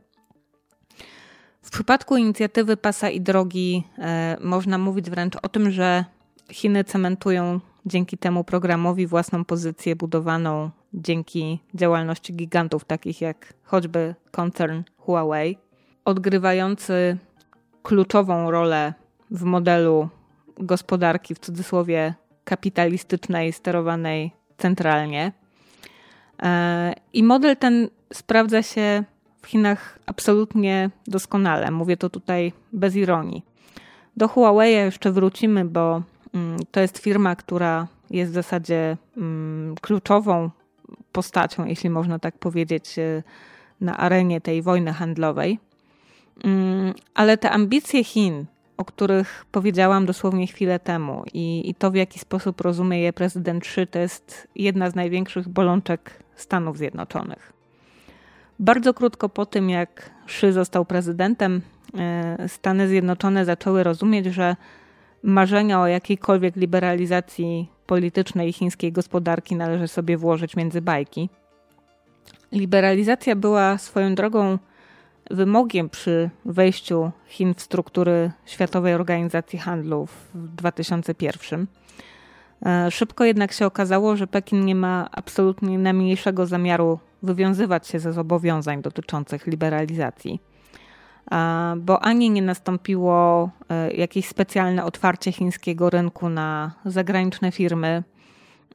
W 1.62 1.72
przypadku 1.72 2.18
inicjatywy 2.18 2.78
Pasa 2.78 3.10
i 3.10 3.22
Drogi 3.22 3.84
e, 3.98 4.38
można 4.42 4.78
mówić 4.78 5.10
wręcz 5.10 5.36
o 5.42 5.50
tym, 5.50 5.72
że 5.72 6.06
Chiny 6.52 6.84
cementują 6.84 7.60
dzięki 7.86 8.18
temu 8.18 8.44
programowi 8.44 9.08
własną 9.08 9.46
pozycję 9.46 9.96
budowaną 9.96 10.70
dzięki 10.94 11.60
działalności 11.74 12.34
gigantów 12.34 12.86
takich 12.86 13.22
jak 13.22 13.54
choćby 13.64 14.16
koncern 14.32 14.84
Huawei, 14.98 15.58
odgrywający 16.06 17.18
kluczową 17.84 18.52
rolę 18.52 18.94
w 19.32 19.44
modelu 19.44 20.10
gospodarki 20.58 21.36
w 21.36 21.40
cudzysłowie 21.40 22.14
kapitalistycznej, 22.44 23.54
sterowanej 23.54 24.32
centralnie. 24.58 25.32
E, 26.44 26.94
I 27.14 27.24
model 27.24 27.58
ten 27.58 27.90
sprawdza 28.14 28.62
się 28.62 29.04
w 29.42 29.48
Chinach 29.48 30.00
absolutnie 30.06 30.90
doskonale. 31.08 31.72
Mówię 31.72 31.98
to 31.98 32.10
tutaj 32.10 32.54
bez 32.74 32.96
ironii. 32.96 33.46
Do 34.18 34.28
Huawei 34.28 34.74
jeszcze 34.74 35.12
wrócimy, 35.12 35.66
bo 35.66 36.02
mm, 36.34 36.60
to 36.72 36.80
jest 36.80 36.98
firma, 36.98 37.36
która 37.36 37.88
jest 38.10 38.32
w 38.32 38.36
zasadzie 38.36 38.98
mm, 39.18 39.76
kluczową 39.82 40.50
postacią, 41.12 41.66
jeśli 41.66 41.90
można 41.90 42.20
tak 42.20 42.38
powiedzieć, 42.38 43.00
e, 43.00 43.24
na 43.82 43.98
arenie 43.98 44.42
tej 44.42 44.62
wojny 44.62 44.94
handlowej. 44.94 45.60
Mm, 46.44 46.94
ale 47.14 47.38
te 47.38 47.50
ambicje 47.50 48.04
Chin, 48.04 48.46
o 48.78 48.86
których 48.86 49.46
powiedziałam 49.52 50.06
dosłownie 50.06 50.48
chwilę 50.48 50.80
temu, 50.80 51.24
i, 51.34 51.70
i 51.70 51.76
to 51.76 51.92
w 51.92 51.96
jaki 51.96 52.20
sposób 52.20 52.62
rozumie 52.62 53.02
je 53.02 53.14
prezydent 53.14 53.64
Xi, 53.64 53.88
to 53.88 54.00
jest 54.00 54.48
jedna 54.56 54.90
z 54.90 54.96
największych 54.96 55.50
bolączek 55.50 56.24
Stanów 56.36 56.78
Zjednoczonych. 56.78 57.54
Bardzo 58.60 58.94
krótko 58.94 59.30
po 59.30 59.46
tym, 59.46 59.70
jak 59.70 60.10
Xi 60.26 60.52
został 60.52 60.86
prezydentem, 60.86 61.62
e, 61.98 62.50
Stany 62.50 62.88
Zjednoczone 62.88 63.46
zaczęły 63.46 63.84
rozumieć, 63.84 64.26
że 64.26 64.56
marzenia 65.24 65.82
o 65.82 65.88
jakiejkolwiek 65.88 66.56
liberalizacji 66.56 67.70
politycznej 67.86 68.54
chińskiej 68.54 68.92
gospodarki 68.92 69.56
należy 69.56 69.88
sobie 69.88 70.18
włożyć 70.18 70.56
między 70.56 70.82
bajki. 70.82 71.30
Liberalizacja 72.52 73.36
była 73.36 73.78
swoją 73.78 74.16
drogą 74.16 74.58
wymogiem 75.32 75.90
przy 75.90 76.30
wejściu 76.46 77.12
Chin 77.28 77.54
w 77.54 77.62
struktury 77.62 78.32
Światowej 78.46 78.94
Organizacji 78.94 79.60
Handlu 79.60 80.06
w 80.06 80.56
2001. 80.56 81.68
E, 82.66 82.92
szybko 82.92 83.26
jednak 83.26 83.52
się 83.52 83.66
okazało, 83.66 84.16
że 84.16 84.28
Pekin 84.28 84.66
nie 84.66 84.76
ma 84.76 85.10
absolutnie 85.12 85.80
najmniejszego 85.80 86.46
zamiaru 86.46 87.00
wywiązywać 87.24 87.88
się 87.88 88.00
ze 88.00 88.14
zobowiązań 88.14 88.82
dotyczących 88.82 89.48
liberalizacji, 89.48 90.40
bo 91.78 92.04
ani 92.06 92.30
nie 92.30 92.42
nastąpiło 92.42 93.50
e, 93.70 93.92
jakieś 93.92 94.28
specjalne 94.28 94.86
otwarcie 94.86 95.32
chińskiego 95.32 95.90
rynku 95.90 96.30
na 96.30 96.72
zagraniczne 96.86 97.52
firmy. 97.52 98.04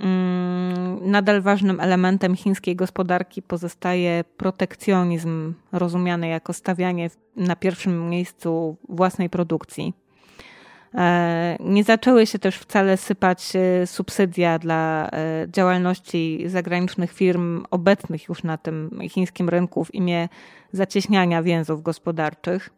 Mm, 0.01 1.11
nadal 1.11 1.43
ważnym 1.43 1.81
elementem 1.81 2.37
chińskiej 2.37 2.77
gospodarki 2.77 3.43
pozostaje 3.43 4.25
protekcjonizm, 4.37 5.55
rozumiany 5.73 6.29
jako 6.29 6.53
stawianie 6.53 7.11
na 7.37 7.57
pierwszym 7.57 8.09
miejscu 8.09 8.77
własnej 8.89 9.31
produkcji. 9.31 9.93
E, 10.95 11.57
nie 11.61 11.85
zaczęły 11.85 12.27
się 12.27 12.39
też 12.39 12.57
wcale 12.57 12.97
sypać 12.97 13.53
e, 13.57 13.87
subsydia 13.87 14.59
dla 14.59 15.09
e, 15.13 15.47
działalności 15.49 16.45
zagranicznych 16.47 17.13
firm 17.13 17.65
obecnych 17.71 18.29
już 18.29 18.43
na 18.43 18.59
tym 18.59 19.01
chińskim 19.09 19.49
rynku 19.49 19.85
w 19.85 19.95
imię 19.95 20.29
zacieśniania 20.73 21.43
więzów 21.43 21.83
gospodarczych. 21.83 22.71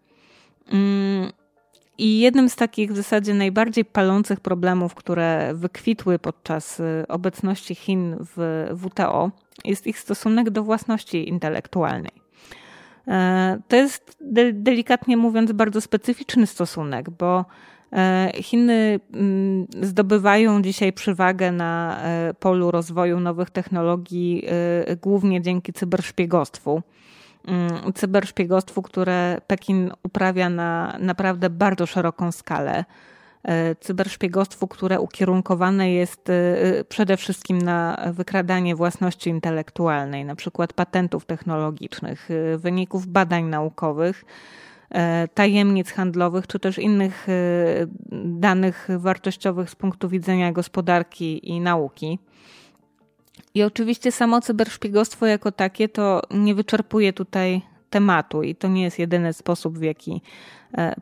I 1.98 2.20
jednym 2.20 2.48
z 2.48 2.56
takich 2.56 2.92
w 2.92 2.96
zasadzie 2.96 3.34
najbardziej 3.34 3.84
palących 3.84 4.40
problemów, 4.40 4.94
które 4.94 5.52
wykwitły 5.54 6.18
podczas 6.18 6.82
obecności 7.08 7.74
Chin 7.74 8.16
w 8.36 8.66
WTO, 8.76 9.30
jest 9.64 9.86
ich 9.86 9.98
stosunek 9.98 10.50
do 10.50 10.62
własności 10.64 11.28
intelektualnej. 11.28 12.12
To 13.68 13.76
jest 13.76 14.18
delikatnie 14.52 15.16
mówiąc 15.16 15.52
bardzo 15.52 15.80
specyficzny 15.80 16.46
stosunek, 16.46 17.10
bo 17.10 17.44
E, 17.92 18.32
Chiny 18.42 19.00
mm, 19.14 19.66
zdobywają 19.82 20.62
dzisiaj 20.62 20.92
przewagę 20.92 21.52
na 21.52 22.00
e, 22.02 22.34
polu 22.34 22.70
rozwoju 22.70 23.20
nowych 23.20 23.50
technologii 23.50 24.44
e, 24.46 24.96
głównie 24.96 25.42
dzięki 25.42 25.72
cyberszpiegostwu. 25.72 26.82
Mm, 27.50 27.92
cyberszpiegostwu, 27.94 28.82
które 28.82 29.40
Pekin 29.46 29.90
uprawia 30.02 30.50
na 30.50 30.96
naprawdę 31.00 31.50
bardzo 31.50 31.86
szeroką 31.86 32.32
skalę. 32.32 32.84
Cyberszpiegostwu, 33.80 34.68
które 34.68 35.00
ukierunkowane 35.00 35.92
jest 35.92 36.28
przede 36.88 37.16
wszystkim 37.16 37.62
na 37.62 37.96
wykradanie 38.12 38.76
własności 38.76 39.30
intelektualnej, 39.30 40.24
na 40.24 40.34
przykład 40.34 40.72
patentów 40.72 41.24
technologicznych, 41.24 42.28
wyników 42.58 43.06
badań 43.06 43.44
naukowych 43.44 44.24
E, 44.90 45.28
tajemnic 45.28 45.92
handlowych, 45.92 46.46
czy 46.46 46.58
też 46.58 46.78
innych 46.78 47.28
e, 47.28 47.32
danych 48.24 48.88
wartościowych 48.96 49.70
z 49.70 49.74
punktu 49.74 50.08
widzenia 50.08 50.52
gospodarki 50.52 51.50
i 51.50 51.60
nauki. 51.60 52.18
I 53.54 53.62
oczywiście 53.62 54.12
samo 54.12 54.40
cyberszpiegostwo 54.40 55.26
jako 55.26 55.52
takie 55.52 55.88
to 55.88 56.22
nie 56.30 56.54
wyczerpuje 56.54 57.12
tutaj 57.12 57.62
tematu 57.90 58.42
i 58.42 58.54
to 58.54 58.68
nie 58.68 58.82
jest 58.82 58.98
jedyny 58.98 59.32
sposób, 59.32 59.78
w 59.78 59.82
jaki 59.82 60.22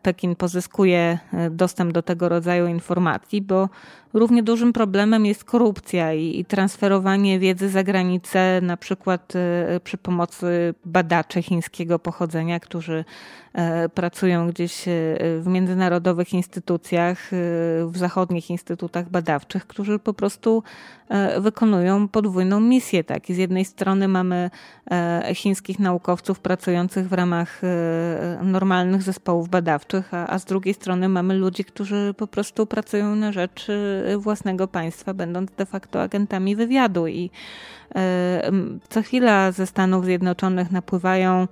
Pekin 0.02 0.37
pozyskuje 0.37 1.18
dostęp 1.50 1.92
do 1.92 2.02
tego 2.02 2.28
rodzaju 2.28 2.66
informacji, 2.66 3.42
bo 3.42 3.68
równie 4.14 4.42
dużym 4.42 4.72
problemem 4.72 5.26
jest 5.26 5.44
korupcja 5.44 6.12
i, 6.12 6.44
transferowanie 6.44 7.38
wiedzy 7.38 7.68
za 7.68 7.83
granicę, 7.83 8.61
na 8.62 8.76
przykład 8.76 9.33
przy 9.85 9.98
pomocy 9.98 10.74
badaczy 10.85 11.42
chińskiego 11.42 11.98
pochodzenia, 11.98 12.61
którzy 12.61 13.04
E, 13.59 13.88
pracują 13.88 14.48
gdzieś 14.48 14.88
e, 14.88 14.92
w 15.40 15.46
międzynarodowych 15.46 16.35
instytucjach, 16.35 17.33
e, 17.33 17.37
w 17.87 17.92
zachodnich 17.94 18.50
instytutach 18.50 19.11
badawczych, 19.11 19.66
którzy 19.66 19.98
po 19.98 20.14
prostu 20.14 20.62
wykonują 21.38 22.09
podwójną 22.09 22.61
misję. 22.61 23.04
Tak? 23.04 23.31
I 23.31 23.35
z 23.35 23.37
jednej 23.37 23.64
strony 23.64 24.09
mamy 24.09 24.50
chińskich 25.35 25.78
naukowców 25.78 26.40
pracujących 26.40 27.09
w 27.09 27.12
ramach 27.12 27.61
normalnych 28.42 29.02
zespołów 29.02 29.48
badawczych, 29.48 29.58
a, 30.12 30.27
a 30.27 30.38
z 30.38 30.44
drugiej 30.44 30.75
strony 30.75 31.09
mamy 31.09 31.35
ludzi, 31.35 31.64
którzy 31.64 32.14
po 32.16 32.27
prostu 32.27 32.66
pracują 32.66 33.14
na 33.14 33.33
rzecz 33.33 33.66
własnego 34.18 34.68
państwa, 34.68 35.14
będąc 35.14 35.51
de 35.51 35.66
facto 35.66 36.03
agentami 36.03 36.57
wywiadu. 36.57 37.07
I 37.07 37.31
co 38.88 39.03
chwila 39.03 39.53
ze 39.53 39.66
Stanów 39.66 40.05
Zjednoczonych 40.05 40.71
napływają 40.71 41.49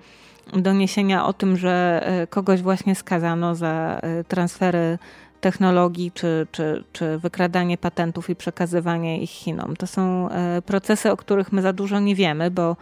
doniesienia 0.53 1.27
o 1.27 1.33
tym, 1.33 1.57
że 1.57 2.03
e, 2.03 2.27
kogoś 2.27 2.63
właśnie 2.63 2.95
skazano 2.95 3.55
za 3.55 4.01
transfery 4.29 4.99
technologii, 5.47 6.13
czy, 6.13 6.47
czy, 6.53 6.85
czy 6.93 7.19
wykradanie 7.19 7.79
patentów 7.79 8.31
i 8.31 8.37
przekazywanie 8.37 9.23
ich 9.23 9.31
Chinom. 9.31 9.77
To 9.77 9.87
są 9.87 10.29
procesy, 10.67 11.11
o 11.11 11.17
których 11.17 11.53
my 11.53 11.63
za 11.63 11.73
dużo 11.73 12.01
nie 12.01 12.15
wiemy, 12.15 12.51
bo 12.51 12.77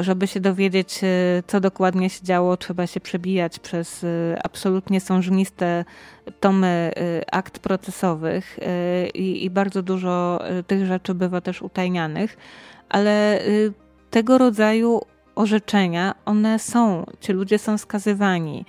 żeby 0.00 0.26
się 0.26 0.40
dowiedzieć, 0.40 1.00
co 1.46 1.60
dokładnie 1.60 2.10
się 2.10 2.24
działo, 2.24 2.56
trzeba 2.56 2.86
się 2.86 3.00
przebijać 3.00 3.58
przez 3.58 4.06
absolutnie 4.44 5.00
sążniste 5.00 5.84
tomy 6.40 6.92
akt 7.32 7.58
procesowych 7.58 8.58
i, 9.14 9.44
i 9.44 9.50
bardzo 9.50 9.82
dużo 9.82 10.42
tych 10.66 10.86
rzeczy 10.86 11.14
bywa 11.14 11.40
też 11.40 11.62
utajnianych, 11.62 12.36
ale 12.88 13.40
tego 14.10 14.38
rodzaju 14.38 15.00
orzeczenia, 15.34 16.14
one 16.24 16.58
są, 16.58 17.06
ci 17.20 17.32
ludzie 17.32 17.58
są 17.58 17.78
skazywani. 17.78 18.64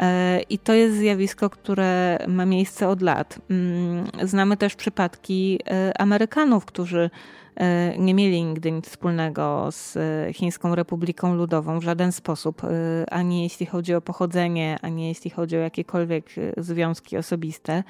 E, 0.00 0.40
I 0.50 0.58
to 0.58 0.72
jest 0.72 0.96
zjawisko, 0.96 1.50
które 1.50 2.18
ma 2.28 2.46
miejsce 2.46 2.88
od 2.88 3.02
lat. 3.02 3.38
Mm, 3.50 4.06
znamy 4.22 4.56
też 4.56 4.74
przypadki 4.76 5.58
e, 5.66 6.00
Amerykanów, 6.00 6.64
którzy 6.64 7.10
e, 7.56 7.98
nie 7.98 8.14
mieli 8.14 8.44
nigdy 8.44 8.72
nic 8.72 8.88
wspólnego 8.88 9.68
z 9.70 9.98
Chińską 10.36 10.74
Republiką 10.74 11.34
Ludową 11.34 11.80
w 11.80 11.82
żaden 11.82 12.12
sposób, 12.12 12.62
ani 13.10 13.42
jeśli 13.42 13.66
chodzi 13.66 13.94
o 13.94 14.00
pochodzenie, 14.00 14.78
ani 14.82 15.08
jeśli 15.08 15.30
chodzi 15.30 15.56
o 15.56 15.60
jakiekolwiek 15.60 16.24
związki 16.56 17.16
osobiste. 17.16 17.82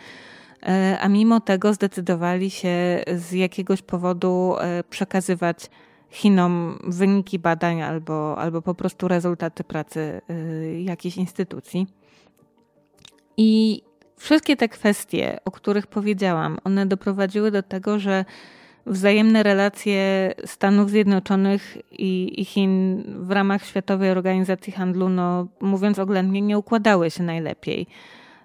A 1.00 1.08
mimo 1.08 1.40
tego 1.40 1.74
zdecydowali 1.74 2.50
się 2.50 3.04
z 3.16 3.32
jakiegoś 3.32 3.82
powodu 3.82 4.54
przekazywać 4.90 5.70
Chinom 6.10 6.78
wyniki 6.84 7.38
badań 7.38 7.82
albo, 7.82 8.38
albo 8.38 8.62
po 8.62 8.74
prostu 8.74 9.08
rezultaty 9.08 9.64
pracy 9.64 10.20
jakiejś 10.84 11.16
instytucji. 11.16 11.86
I 13.42 13.82
wszystkie 14.16 14.56
te 14.56 14.68
kwestie, 14.68 15.38
o 15.44 15.50
których 15.50 15.86
powiedziałam, 15.86 16.58
one 16.64 16.86
doprowadziły 16.86 17.50
do 17.50 17.62
tego, 17.62 17.98
że 17.98 18.24
wzajemne 18.86 19.42
relacje 19.42 20.32
Stanów 20.44 20.90
Zjednoczonych 20.90 21.78
i, 21.90 22.40
i, 22.40 22.44
Chin 22.44 23.02
w 23.06 23.30
ramach 23.30 23.64
Światowej 23.64 24.10
Organizacji 24.10 24.72
Handlu, 24.72 25.08
no, 25.08 25.46
mówiąc 25.60 25.98
oględnie, 25.98 26.40
nie 26.40 26.58
układały 26.58 27.10
się 27.10 27.22
najlepiej. 27.22 27.86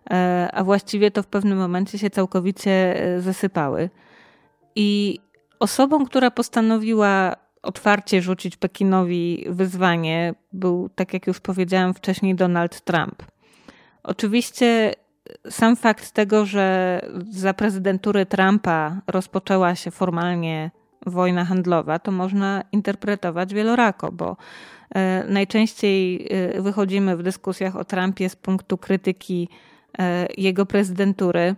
E, 0.09 0.49
a 0.53 0.63
właściwie 0.63 1.11
to 1.11 1.23
w 1.23 1.27
pewnym 1.27 1.57
momencie 1.57 1.97
się 1.97 2.09
całkowicie 2.09 3.03
e, 3.03 3.21
zasypały. 3.21 3.89
I 4.75 5.19
osobą, 5.59 6.05
która 6.05 6.31
postanowiła 6.31 7.35
otwarcie 7.61 8.21
rzucić 8.21 8.57
Pekinowi 8.57 9.45
wyzwanie 9.49 10.33
był, 10.53 10.89
tak 10.95 11.13
jak 11.13 11.27
już 11.27 11.39
powiedziałam 11.39 11.93
wcześniej, 11.93 12.35
Donald 12.35 12.81
Trump. 12.81 13.34
Oczywiście 14.05 14.93
sam 15.49 15.75
fakt 15.75 16.11
tego, 16.11 16.45
że 16.45 16.99
za 17.29 17.53
prezydentury 17.53 18.25
Trumpa 18.25 19.01
rozpoczęła 19.07 19.75
się 19.75 19.91
formalnie 19.91 20.71
wojna 21.05 21.45
handlowa, 21.45 21.99
to 21.99 22.11
można 22.11 22.63
interpretować 22.71 23.53
wielorako, 23.53 24.11
bo 24.11 24.37
e, 24.95 25.23
najczęściej 25.29 26.27
e, 26.29 26.61
wychodzimy 26.61 27.17
w 27.17 27.23
dyskusjach 27.23 27.75
o 27.75 27.85
Trumpie 27.85 28.29
z 28.29 28.35
punktu 28.35 28.77
krytyki 28.77 29.49
e, 29.99 30.27
jego 30.37 30.65
prezydentury 30.65 31.55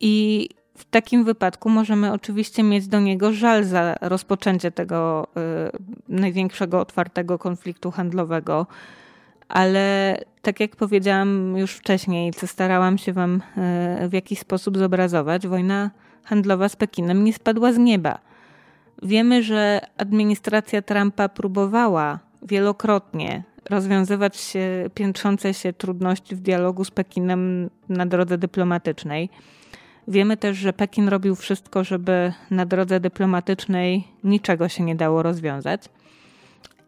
i 0.00 0.48
w 0.76 0.84
takim 0.84 1.24
wypadku 1.24 1.68
możemy 1.68 2.12
oczywiście 2.12 2.62
mieć 2.62 2.88
do 2.88 3.00
niego 3.00 3.32
żal 3.32 3.64
za 3.64 3.94
rozpoczęcie 4.00 4.70
tego 4.70 5.26
największego 6.08 6.80
otwartego 6.80 7.38
konfliktu 7.38 7.90
handlowego, 7.90 8.66
ale 9.48 10.16
tak 10.42 10.60
jak 10.60 10.76
powiedziałam 10.76 11.56
już 11.56 11.72
wcześniej, 11.72 12.32
co 12.32 12.46
starałam 12.46 12.98
się 12.98 13.12
Wam 13.12 13.42
y, 14.04 14.08
w 14.08 14.12
jakiś 14.12 14.38
sposób 14.38 14.78
zobrazować, 14.78 15.46
wojna 15.46 15.90
handlowa 16.24 16.68
z 16.68 16.76
Pekinem 16.76 17.24
nie 17.24 17.32
spadła 17.32 17.72
z 17.72 17.78
nieba. 17.78 18.18
Wiemy, 19.02 19.42
że 19.42 19.80
administracja 19.96 20.82
Trumpa 20.82 21.28
próbowała 21.28 22.18
wielokrotnie 22.42 23.42
rozwiązywać 23.70 24.52
piętrzące 24.94 25.54
się 25.54 25.72
trudności 25.72 26.36
w 26.36 26.40
dialogu 26.40 26.84
z 26.84 26.90
Pekinem 26.90 27.70
na 27.88 28.06
drodze 28.06 28.38
dyplomatycznej. 28.38 29.30
Wiemy 30.08 30.36
też, 30.36 30.56
że 30.56 30.72
Pekin 30.72 31.08
robił 31.08 31.34
wszystko, 31.34 31.84
żeby 31.84 32.32
na 32.50 32.66
drodze 32.66 33.00
dyplomatycznej 33.00 34.08
niczego 34.24 34.68
się 34.68 34.84
nie 34.84 34.94
dało 34.94 35.22
rozwiązać. 35.22 35.82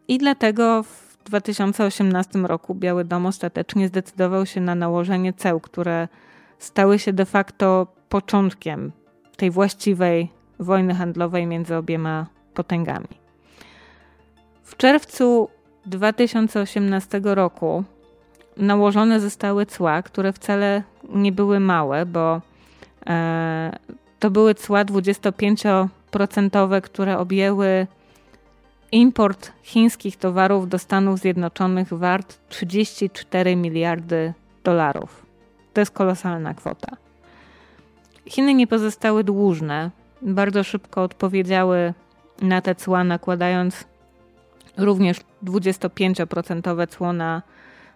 I 0.07 0.17
dlatego 0.17 0.83
w 0.83 1.04
2018 1.25 2.39
roku 2.39 2.75
Biały 2.75 3.05
Dom 3.05 3.25
ostatecznie 3.25 3.87
zdecydował 3.87 4.45
się 4.45 4.61
na 4.61 4.75
nałożenie 4.75 5.33
ceł, 5.33 5.59
które 5.59 6.07
stały 6.59 6.99
się 6.99 7.13
de 7.13 7.25
facto 7.25 7.87
początkiem 8.09 8.91
tej 9.37 9.51
właściwej 9.51 10.31
wojny 10.59 10.93
handlowej 10.93 11.47
między 11.47 11.75
obiema 11.75 12.25
potęgami. 12.53 13.07
W 14.63 14.77
czerwcu 14.77 15.49
2018 15.85 17.21
roku 17.23 17.83
nałożone 18.57 19.19
zostały 19.19 19.65
cła, 19.65 20.01
które 20.01 20.33
wcale 20.33 20.83
nie 21.09 21.31
były 21.31 21.59
małe, 21.59 22.05
bo 22.05 22.41
E, 23.07 23.71
to 24.19 24.31
były 24.31 24.55
cła 24.55 24.85
25%, 24.85 26.81
które 26.81 27.17
objęły 27.17 27.87
import 28.91 29.51
chińskich 29.63 30.17
towarów 30.17 30.69
do 30.69 30.79
Stanów 30.79 31.19
Zjednoczonych 31.19 31.93
wart 31.93 32.39
34 32.49 33.55
miliardy 33.55 34.33
dolarów. 34.63 35.25
To 35.73 35.81
jest 35.81 35.91
kolosalna 35.91 36.53
kwota. 36.53 36.97
Chiny 38.25 38.53
nie 38.53 38.67
pozostały 38.67 39.23
dłużne. 39.23 39.91
Bardzo 40.21 40.63
szybko 40.63 41.03
odpowiedziały 41.03 41.93
na 42.41 42.61
te 42.61 42.75
cła, 42.75 43.03
nakładając 43.03 43.85
również 44.77 45.17
25% 45.43 46.87
cło 46.87 47.13
na 47.13 47.41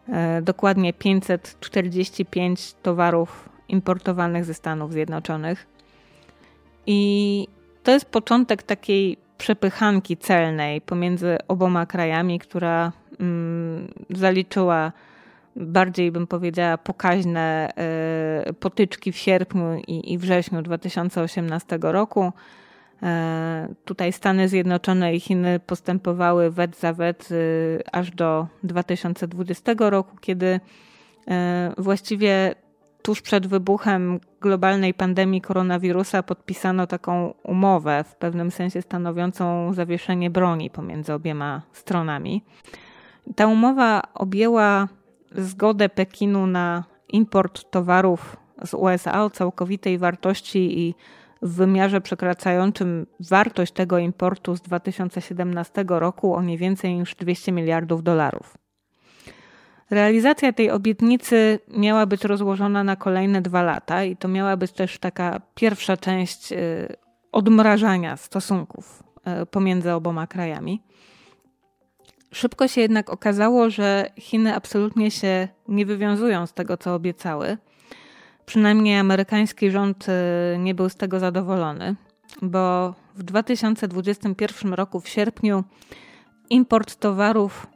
e, 0.09 0.41
dokładnie 0.41 0.93
545 0.93 2.73
towarów 2.73 3.49
importowanych 3.69 4.45
ze 4.45 4.53
Stanów 4.53 4.91
Zjednoczonych. 4.91 5.67
I 6.87 7.47
to 7.83 7.91
jest 7.91 8.05
początek 8.05 8.63
takiej 8.63 9.17
przepychanki 9.39 10.17
celnej 10.17 10.81
pomiędzy 10.81 11.37
oboma 11.47 11.85
krajami, 11.85 12.39
która 12.39 12.91
mm, 13.19 13.93
zaliczyła 14.09 14.91
bardziej 15.55 16.11
bym 16.11 16.27
powiedziała 16.27 16.77
pokaźne 16.77 17.69
y, 18.49 18.53
potyczki 18.53 19.11
w 19.11 19.17
sierpniu 19.17 19.81
i, 19.87 20.17
wrześniu 20.17 20.61
2018 20.61 21.79
roku. 21.81 22.31
E, 23.03 23.73
tutaj 23.85 24.13
Stany 24.13 24.49
Zjednoczone 24.49 25.15
i 25.15 25.19
Chiny 25.19 25.59
postępowały 25.59 26.51
wet 26.51 26.79
za 26.79 26.93
wet 26.93 27.31
y, 27.31 27.81
aż 27.91 28.11
do 28.11 28.47
2020 28.63 29.73
roku, 29.79 30.17
kiedy 30.21 30.59
e, 31.27 31.73
właściwie 31.77 32.55
tuż 33.01 33.21
przed 33.21 33.47
wybuchem 33.47 34.19
globalnej 34.41 34.93
pandemii 34.93 35.41
koronawirusa 35.41 36.23
podpisano 36.23 36.87
taką 36.87 37.33
umowę, 37.43 38.03
w 38.03 38.15
pewnym 38.15 38.51
sensie 38.51 38.81
stanowiącą 38.81 39.73
zawieszenie 39.73 40.29
broni 40.29 40.69
pomiędzy 40.69 41.13
obiema 41.13 41.61
stronami. 41.71 42.43
Ta 43.35 43.47
umowa 43.47 44.01
objęła 44.13 44.87
zgodę 45.35 45.89
Pekinu 45.89 46.47
na 46.47 46.83
import 47.09 47.71
towarów 47.71 48.37
z 48.65 48.73
USA 48.73 49.23
o 49.23 49.29
całkowitej 49.29 49.97
wartości 49.97 50.79
i 50.79 50.95
w 51.41 51.55
wymiarze 51.55 52.01
przekraczającym 52.01 53.05
wartość 53.19 53.73
tego 53.73 53.97
importu 53.97 54.55
z 54.55 54.61
2017 54.61 55.85
roku 55.87 56.35
o 56.35 56.41
nie 56.41 56.57
więcej 56.57 56.95
niż 56.95 57.15
200 57.15 57.51
miliardów 57.51 58.03
dolarów. 58.03 58.57
Realizacja 59.89 60.53
tej 60.53 60.71
obietnicy 60.71 61.59
miała 61.67 62.05
być 62.05 62.23
rozłożona 62.23 62.83
na 62.83 62.95
kolejne 62.95 63.41
dwa 63.41 63.63
lata 63.63 64.03
i 64.03 64.17
to 64.17 64.27
miała 64.27 64.57
być 64.57 64.71
też 64.71 64.99
taka 64.99 65.41
pierwsza 65.55 65.97
część 65.97 66.51
y, 66.51 66.95
odmrażania 67.31 68.17
stosunków 68.17 69.03
y, 69.43 69.45
pomiędzy 69.45 69.93
oboma 69.93 70.27
krajami. 70.27 70.81
Szybko 72.31 72.67
się 72.67 72.81
jednak 72.81 73.09
okazało, 73.09 73.69
że 73.69 74.09
Chiny 74.19 74.55
absolutnie 74.55 75.11
się 75.11 75.47
nie 75.67 75.85
wywiązują 75.85 76.47
z 76.47 76.53
tego, 76.53 76.77
co 76.77 76.95
obiecały. 76.95 77.57
Przynajmniej 78.45 78.99
amerykański 78.99 79.71
rząd 79.71 80.05
y, 80.09 80.57
nie 80.57 80.75
był 80.75 80.89
z 80.89 80.95
tego 80.95 81.19
zadowolony, 81.19 81.95
bo 82.41 82.93
w 83.15 83.23
2021 83.23 84.73
roku 84.73 84.99
w 84.99 85.07
sierpniu 85.07 85.63
import 86.49 86.95
towarów 86.95 87.67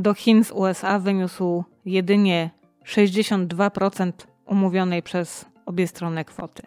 do 0.00 0.14
Chin 0.14 0.44
z 0.44 0.52
USA 0.52 0.98
wyniósł 0.98 1.64
jedynie 1.84 2.50
62% 2.86 4.12
umówionej 4.46 5.02
przez 5.02 5.44
obie 5.66 5.86
strony 5.86 6.24
kwoty. 6.24 6.62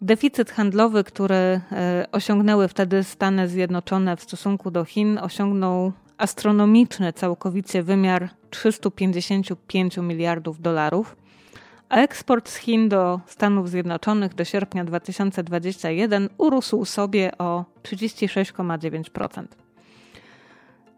Deficyt 0.00 0.50
handlowy, 0.50 1.04
który 1.04 1.34
e, 1.34 1.60
osiągnęły 2.12 2.68
wtedy 2.68 3.04
Stany 3.04 3.48
Zjednoczone 3.48 4.16
w 4.16 4.22
stosunku 4.22 4.70
do 4.70 4.84
Chin, 4.84 5.18
osiągnął 5.18 5.92
astronomiczny 6.18 7.12
całkowicie 7.12 7.82
wymiar 7.82 8.28
355 8.50 9.96
miliardów 9.96 10.60
dolarów, 10.60 11.16
a 11.88 11.96
eksport 11.96 12.48
z 12.48 12.56
Chin 12.56 12.88
do 12.88 13.20
Stanów 13.26 13.70
Zjednoczonych 13.70 14.34
do 14.34 14.44
sierpnia 14.44 14.84
2021 14.84 16.28
urósł 16.38 16.84
sobie 16.84 17.38
o 17.38 17.64
36,9%. 17.82 19.44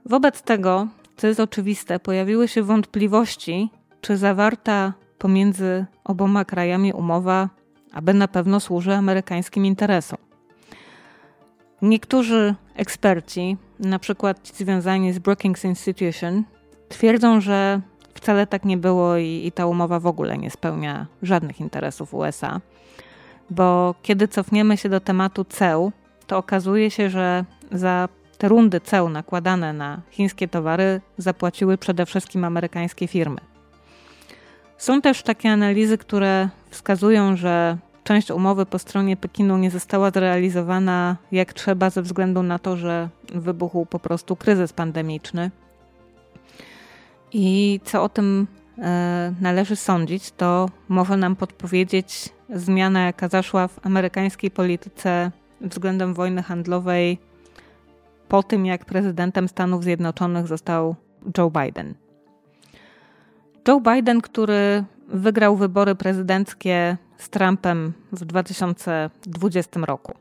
Wobec 0.07 0.43
tego, 0.43 0.89
co 1.21 1.27
jest 1.27 1.41
oczywiste, 1.41 1.99
pojawiły 1.99 2.49
się 2.49 2.63
wątpliwości, 2.63 3.71
czy 4.01 4.17
zawarta 4.17 4.93
pomiędzy 5.19 5.87
oboma 6.05 6.45
krajami 6.45 6.93
umowa, 6.93 7.49
aby 7.93 8.15
na 8.15 8.29
pewno 8.29 8.61
służy 8.61 8.95
amerykańskim 8.95 9.67
interesom. 9.67 10.19
Niektórzy 11.83 12.55
eksperci, 12.75 13.57
na 13.79 13.99
przykład 13.99 14.43
ci 14.43 14.55
związani 14.55 15.13
z 15.13 15.19
Brookings 15.19 15.65
Institution, 15.65 16.45
twierdzą, 16.89 17.41
że 17.41 17.81
wcale 18.15 18.47
tak 18.47 18.65
nie 18.65 18.77
było 18.77 19.17
i, 19.17 19.43
i 19.47 19.53
ta 19.53 19.67
umowa 19.67 20.01
w 20.01 20.07
ogóle 20.07 20.39
nie 20.39 20.51
spełnia 20.51 21.07
żadnych 21.23 21.61
interesów 21.61 22.15
USA. 22.15 22.61
Bo 23.51 23.95
kiedy 24.03 24.29
cofniemy 24.29 24.77
się 24.77 24.89
do 24.89 25.01
tematu 25.01 25.45
ceł, 25.45 25.93
to 26.27 26.39
okazuje 26.39 26.91
się, 26.91 27.11
że 27.11 27.45
za 27.73 28.09
te 28.41 28.49
rundy 28.49 28.81
ceł 28.81 29.09
nakładane 29.09 29.73
na 29.73 30.01
chińskie 30.11 30.49
towary 30.49 31.01
zapłaciły 31.19 31.79
przede 31.79 32.07
wszystkim 32.07 32.45
amerykańskie 32.45 33.07
firmy. 33.07 33.41
Są 34.79 35.01
też 35.01 35.23
takie 35.23 35.51
analizy, 35.51 35.99
które 35.99 36.49
wskazują, 36.71 37.37
że 37.37 37.79
część 38.05 38.31
umowy 38.31 38.67
po 38.67 38.79
stronie 38.79 39.17
Pekinu 39.17 39.59
nie 39.59 39.71
została 39.71 40.11
zrealizowana 40.11 41.17
jak 41.33 41.53
trzeba 41.53 41.91
ze 41.91 42.03
względu 42.03 42.43
na 42.43 42.59
to, 42.59 42.77
że 42.77 43.09
wybuchł 43.35 43.87
po 43.87 43.99
prostu 43.99 44.37
kryzys 44.37 44.73
pandemiczny. 44.73 45.51
I 47.33 47.81
co 47.85 48.03
o 48.03 48.09
tym 48.09 48.47
e, 48.79 49.35
należy 49.41 49.77
sądzić, 49.77 50.31
to 50.31 50.69
może 50.89 51.17
nam 51.17 51.37
podpowiedzieć 51.37 52.29
zmiana, 52.55 53.01
jaka 53.07 53.29
zaszła 53.29 53.69
w 53.69 53.87
amerykańskiej 53.87 54.51
polityce 54.51 55.31
względem 55.61 56.15
wojny 56.15 56.43
handlowej 56.43 57.30
po 58.31 58.43
tym, 58.43 58.67
jak 58.67 58.85
prezydentem 58.85 59.49
Stanów 59.49 59.85
Zjednoczonych 59.85 60.47
został 60.47 60.97
Joe 61.39 61.51
Biden. 61.51 61.95
Joe 63.69 63.81
Biden, 63.81 64.21
który 64.21 64.85
wygrał 65.09 65.57
wybory 65.57 65.95
prezydenckie 65.95 66.97
z 67.19 67.29
Trumpem 67.31 67.93
w 68.13 68.25
2020 68.25 69.81
roku. 69.81 70.13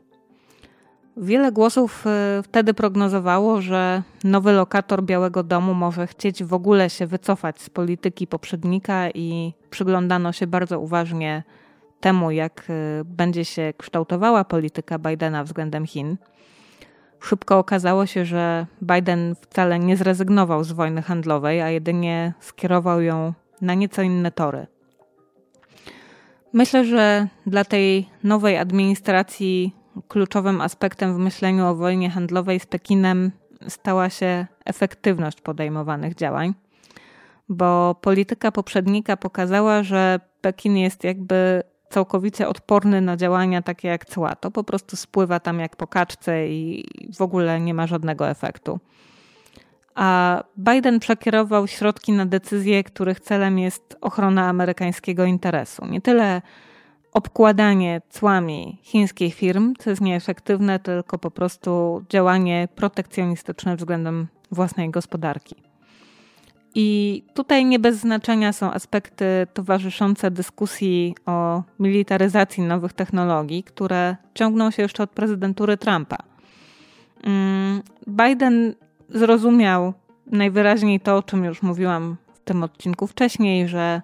Wiele 1.16 1.52
głosów 1.52 2.06
y, 2.06 2.42
wtedy 2.42 2.74
prognozowało, 2.74 3.60
że 3.60 4.02
nowy 4.24 4.52
lokator 4.52 5.02
Białego 5.02 5.42
Domu 5.42 5.74
może 5.74 6.06
chcieć 6.06 6.44
w 6.44 6.54
ogóle 6.54 6.90
się 6.90 7.06
wycofać 7.06 7.60
z 7.60 7.70
polityki 7.70 8.26
poprzednika 8.26 9.10
i 9.10 9.52
przyglądano 9.70 10.32
się 10.32 10.46
bardzo 10.46 10.80
uważnie 10.80 11.42
temu, 12.00 12.30
jak 12.30 12.66
y, 12.70 13.04
będzie 13.04 13.44
się 13.44 13.72
kształtowała 13.78 14.44
polityka 14.44 14.98
Bidena 14.98 15.44
względem 15.44 15.86
Chin. 15.86 16.16
Szybko 17.20 17.58
okazało 17.58 18.06
się, 18.06 18.24
że 18.24 18.66
Biden 18.82 19.34
wcale 19.40 19.78
nie 19.78 19.96
zrezygnował 19.96 20.64
z 20.64 20.72
wojny 20.72 21.02
handlowej, 21.02 21.62
a 21.62 21.70
jedynie 21.70 22.32
skierował 22.40 23.02
ją 23.02 23.32
na 23.60 23.74
nieco 23.74 24.02
inne 24.02 24.32
tory. 24.32 24.66
Myślę, 26.52 26.84
że 26.84 27.28
dla 27.46 27.64
tej 27.64 28.08
nowej 28.24 28.58
administracji 28.58 29.74
kluczowym 30.08 30.60
aspektem 30.60 31.14
w 31.14 31.18
myśleniu 31.18 31.66
o 31.66 31.74
wojnie 31.74 32.10
handlowej 32.10 32.60
z 32.60 32.66
Pekinem 32.66 33.30
stała 33.68 34.10
się 34.10 34.46
efektywność 34.64 35.40
podejmowanych 35.40 36.14
działań, 36.14 36.54
bo 37.48 37.94
polityka 37.94 38.52
poprzednika 38.52 39.16
pokazała, 39.16 39.82
że 39.82 40.20
Pekin 40.40 40.76
jest 40.76 41.04
jakby 41.04 41.62
całkowicie 41.90 42.48
odporny 42.48 43.00
na 43.00 43.16
działania 43.16 43.62
takie 43.62 43.88
jak 43.88 44.06
cła. 44.06 44.36
To 44.36 44.50
po 44.50 44.64
prostu 44.64 44.96
spływa 44.96 45.40
tam 45.40 45.60
jak 45.60 45.76
po 45.76 45.86
kaczce 45.86 46.48
i 46.48 46.84
w 47.16 47.22
ogóle 47.22 47.60
nie 47.60 47.74
ma 47.74 47.86
żadnego 47.86 48.28
efektu. 48.28 48.78
A 49.94 50.42
Biden 50.58 51.00
przekierował 51.00 51.66
środki 51.66 52.12
na 52.12 52.26
decyzje, 52.26 52.84
których 52.84 53.20
celem 53.20 53.58
jest 53.58 53.96
ochrona 54.00 54.48
amerykańskiego 54.48 55.24
interesu. 55.24 55.86
Nie 55.86 56.00
tyle 56.00 56.42
obkładanie 57.12 58.02
cłami 58.10 58.78
chińskich 58.82 59.34
firm, 59.34 59.74
co 59.78 59.90
jest 59.90 60.02
nieefektywne, 60.02 60.78
tylko 60.78 61.18
po 61.18 61.30
prostu 61.30 62.02
działanie 62.08 62.68
protekcjonistyczne 62.74 63.76
względem 63.76 64.26
własnej 64.50 64.90
gospodarki. 64.90 65.69
I 66.74 67.22
tutaj 67.34 67.64
nie 67.64 67.78
bez 67.78 67.96
znaczenia 67.96 68.52
są 68.52 68.72
aspekty 68.72 69.24
towarzyszące 69.54 70.30
dyskusji 70.30 71.14
o 71.26 71.62
militaryzacji 71.78 72.62
nowych 72.62 72.92
technologii, 72.92 73.62
które 73.62 74.16
ciągną 74.34 74.70
się 74.70 74.82
jeszcze 74.82 75.02
od 75.02 75.10
prezydentury 75.10 75.76
Trumpa. 75.76 76.16
Mm, 77.24 77.82
Biden 78.08 78.74
zrozumiał 79.08 79.92
najwyraźniej 80.26 81.00
to, 81.00 81.16
o 81.16 81.22
czym 81.22 81.44
już 81.44 81.62
mówiłam 81.62 82.16
w 82.34 82.40
tym 82.40 82.62
odcinku 82.62 83.06
wcześniej, 83.06 83.68
że 83.68 84.02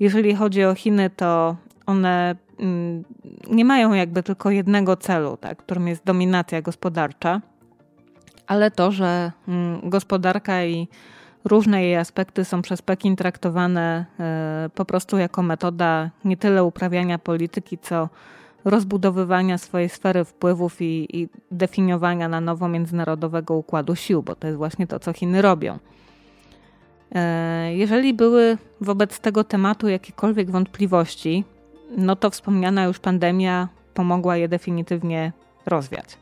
jeżeli 0.00 0.34
chodzi 0.34 0.64
o 0.64 0.74
Chiny, 0.74 1.10
to 1.10 1.56
one 1.86 2.36
mm, 2.58 3.04
nie 3.50 3.64
mają 3.64 3.92
jakby 3.92 4.22
tylko 4.22 4.50
jednego 4.50 4.96
celu, 4.96 5.36
tak, 5.36 5.58
którym 5.58 5.88
jest 5.88 6.04
dominacja 6.04 6.62
gospodarcza, 6.62 7.40
ale 8.46 8.70
to, 8.70 8.92
że 8.92 9.32
mm, 9.48 9.90
gospodarka 9.90 10.64
i 10.64 10.88
różne 11.44 11.82
jej 11.82 11.96
aspekty 11.96 12.44
są 12.44 12.62
przez 12.62 12.82
Pekin 12.82 13.16
traktowane 13.16 14.06
e, 14.20 14.70
po 14.74 14.84
prostu 14.84 15.18
jako 15.18 15.42
metoda 15.42 16.10
nie 16.24 16.36
tyle 16.36 16.64
uprawiania 16.64 17.18
polityki, 17.18 17.78
co 17.78 18.08
rozbudowywania 18.64 19.58
swojej 19.58 19.88
sfery 19.88 20.24
wpływów 20.24 20.82
i, 20.82 21.20
i 21.20 21.28
definiowania 21.50 22.28
na 22.28 22.40
nowo 22.40 22.68
międzynarodowego 22.68 23.54
układu 23.54 23.96
sił, 23.96 24.22
bo 24.22 24.34
to 24.34 24.46
jest 24.46 24.56
właśnie 24.56 24.86
to, 24.86 24.98
co 24.98 25.12
Chiny 25.12 25.42
robią. 25.42 25.78
E, 27.14 27.74
jeżeli 27.74 28.14
były 28.14 28.58
wobec 28.80 29.20
tego 29.20 29.44
tematu 29.44 29.88
jakiekolwiek 29.88 30.50
wątpliwości, 30.50 31.44
no 31.96 32.16
to 32.16 32.30
wspomniana 32.30 32.84
już 32.84 32.98
pandemia 32.98 33.68
pomogła 33.94 34.36
je 34.36 34.48
definitywnie 34.48 35.32
rozwiać. 35.66 36.16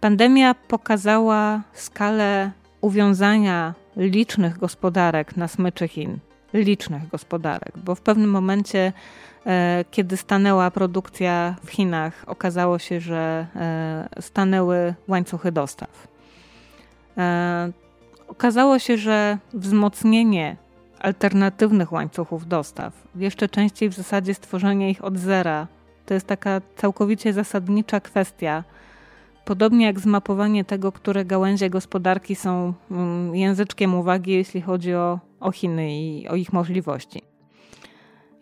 Pandemia 0.00 0.54
pokazała 0.54 1.62
skalę 1.72 2.50
uwiązania 2.80 3.74
licznych 3.96 4.58
gospodarek 4.58 5.36
na 5.36 5.48
smyczy 5.48 5.88
Chin. 5.88 6.18
Licznych 6.52 7.08
gospodarek, 7.08 7.72
bo 7.84 7.94
w 7.94 8.00
pewnym 8.00 8.30
momencie, 8.30 8.92
e, 9.46 9.84
kiedy 9.90 10.16
stanęła 10.16 10.70
produkcja 10.70 11.56
w 11.64 11.70
Chinach, 11.70 12.24
okazało 12.26 12.78
się, 12.78 13.00
że 13.00 13.46
e, 13.56 14.08
stanęły 14.20 14.94
łańcuchy 15.08 15.52
dostaw. 15.52 16.08
E, 17.18 17.72
okazało 18.28 18.78
się, 18.78 18.96
że 18.96 19.38
wzmocnienie 19.54 20.56
alternatywnych 20.98 21.92
łańcuchów 21.92 22.48
dostaw, 22.48 22.92
jeszcze 23.16 23.48
częściej 23.48 23.88
w 23.88 23.94
zasadzie 23.94 24.34
stworzenie 24.34 24.90
ich 24.90 25.04
od 25.04 25.18
zera, 25.18 25.66
to 26.06 26.14
jest 26.14 26.26
taka 26.26 26.60
całkowicie 26.76 27.32
zasadnicza 27.32 28.00
kwestia 28.00 28.64
Podobnie 29.44 29.86
jak 29.86 30.00
zmapowanie 30.00 30.64
tego, 30.64 30.92
które 30.92 31.24
gałęzie 31.24 31.70
gospodarki 31.70 32.34
są 32.34 32.72
mm, 32.90 33.34
języczkiem 33.34 33.94
uwagi, 33.94 34.32
jeśli 34.32 34.62
chodzi 34.62 34.94
o, 34.94 35.18
o 35.40 35.52
Chiny 35.52 36.00
i 36.00 36.28
o 36.28 36.36
ich 36.36 36.52
możliwości. 36.52 37.22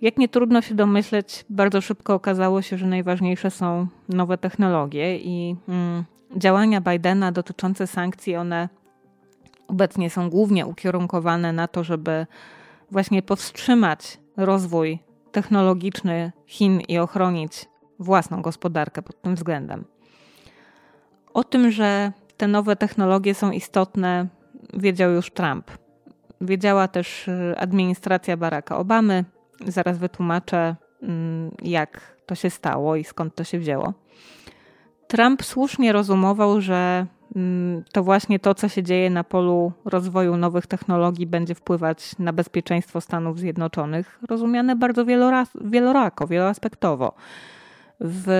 Jak 0.00 0.18
nie 0.18 0.28
trudno 0.28 0.62
się 0.62 0.74
domyśleć, 0.74 1.44
bardzo 1.50 1.80
szybko 1.80 2.14
okazało 2.14 2.62
się, 2.62 2.78
że 2.78 2.86
najważniejsze 2.86 3.50
są 3.50 3.86
nowe 4.08 4.38
technologie 4.38 5.18
i 5.18 5.56
mm, 5.68 6.04
działania 6.36 6.80
Bidena 6.80 7.32
dotyczące 7.32 7.86
sankcji, 7.86 8.36
one 8.36 8.68
obecnie 9.68 10.10
są 10.10 10.30
głównie 10.30 10.66
ukierunkowane 10.66 11.52
na 11.52 11.68
to, 11.68 11.84
żeby 11.84 12.26
właśnie 12.90 13.22
powstrzymać 13.22 14.18
rozwój 14.36 14.98
technologiczny 15.32 16.32
Chin 16.46 16.80
i 16.80 16.98
ochronić 16.98 17.68
własną 17.98 18.42
gospodarkę 18.42 19.02
pod 19.02 19.22
tym 19.22 19.34
względem. 19.34 19.84
O 21.34 21.44
tym, 21.44 21.70
że 21.70 22.12
te 22.36 22.48
nowe 22.48 22.76
technologie 22.76 23.34
są 23.34 23.50
istotne, 23.50 24.26
wiedział 24.74 25.10
już 25.10 25.30
Trump. 25.30 25.70
Wiedziała 26.40 26.88
też 26.88 27.28
y, 27.28 27.54
administracja 27.58 28.36
Baracka 28.36 28.78
Obamy. 28.78 29.24
Zaraz 29.66 29.98
wytłumaczę, 29.98 30.76
mm, 31.02 31.50
jak 31.62 32.16
to 32.26 32.34
się 32.34 32.50
stało 32.50 32.96
i 32.96 33.04
skąd 33.04 33.34
to 33.34 33.44
się 33.44 33.58
wzięło. 33.58 33.92
Trump 35.08 35.44
słusznie 35.44 35.92
rozumował, 35.92 36.60
że 36.60 37.06
mm, 37.36 37.84
to 37.92 38.02
właśnie 38.02 38.38
to, 38.38 38.54
co 38.54 38.68
się 38.68 38.82
dzieje 38.82 39.10
na 39.10 39.24
polu 39.24 39.72
rozwoju 39.84 40.36
nowych 40.36 40.66
technologii, 40.66 41.26
będzie 41.26 41.54
wpływać 41.54 42.18
na 42.18 42.32
bezpieczeństwo 42.32 43.00
Stanów 43.00 43.38
Zjednoczonych, 43.38 44.18
rozumiane 44.28 44.76
bardzo 44.76 45.04
wielorako, 45.64 46.26
wieloaspektowo. 46.26 47.14
W 48.00 48.30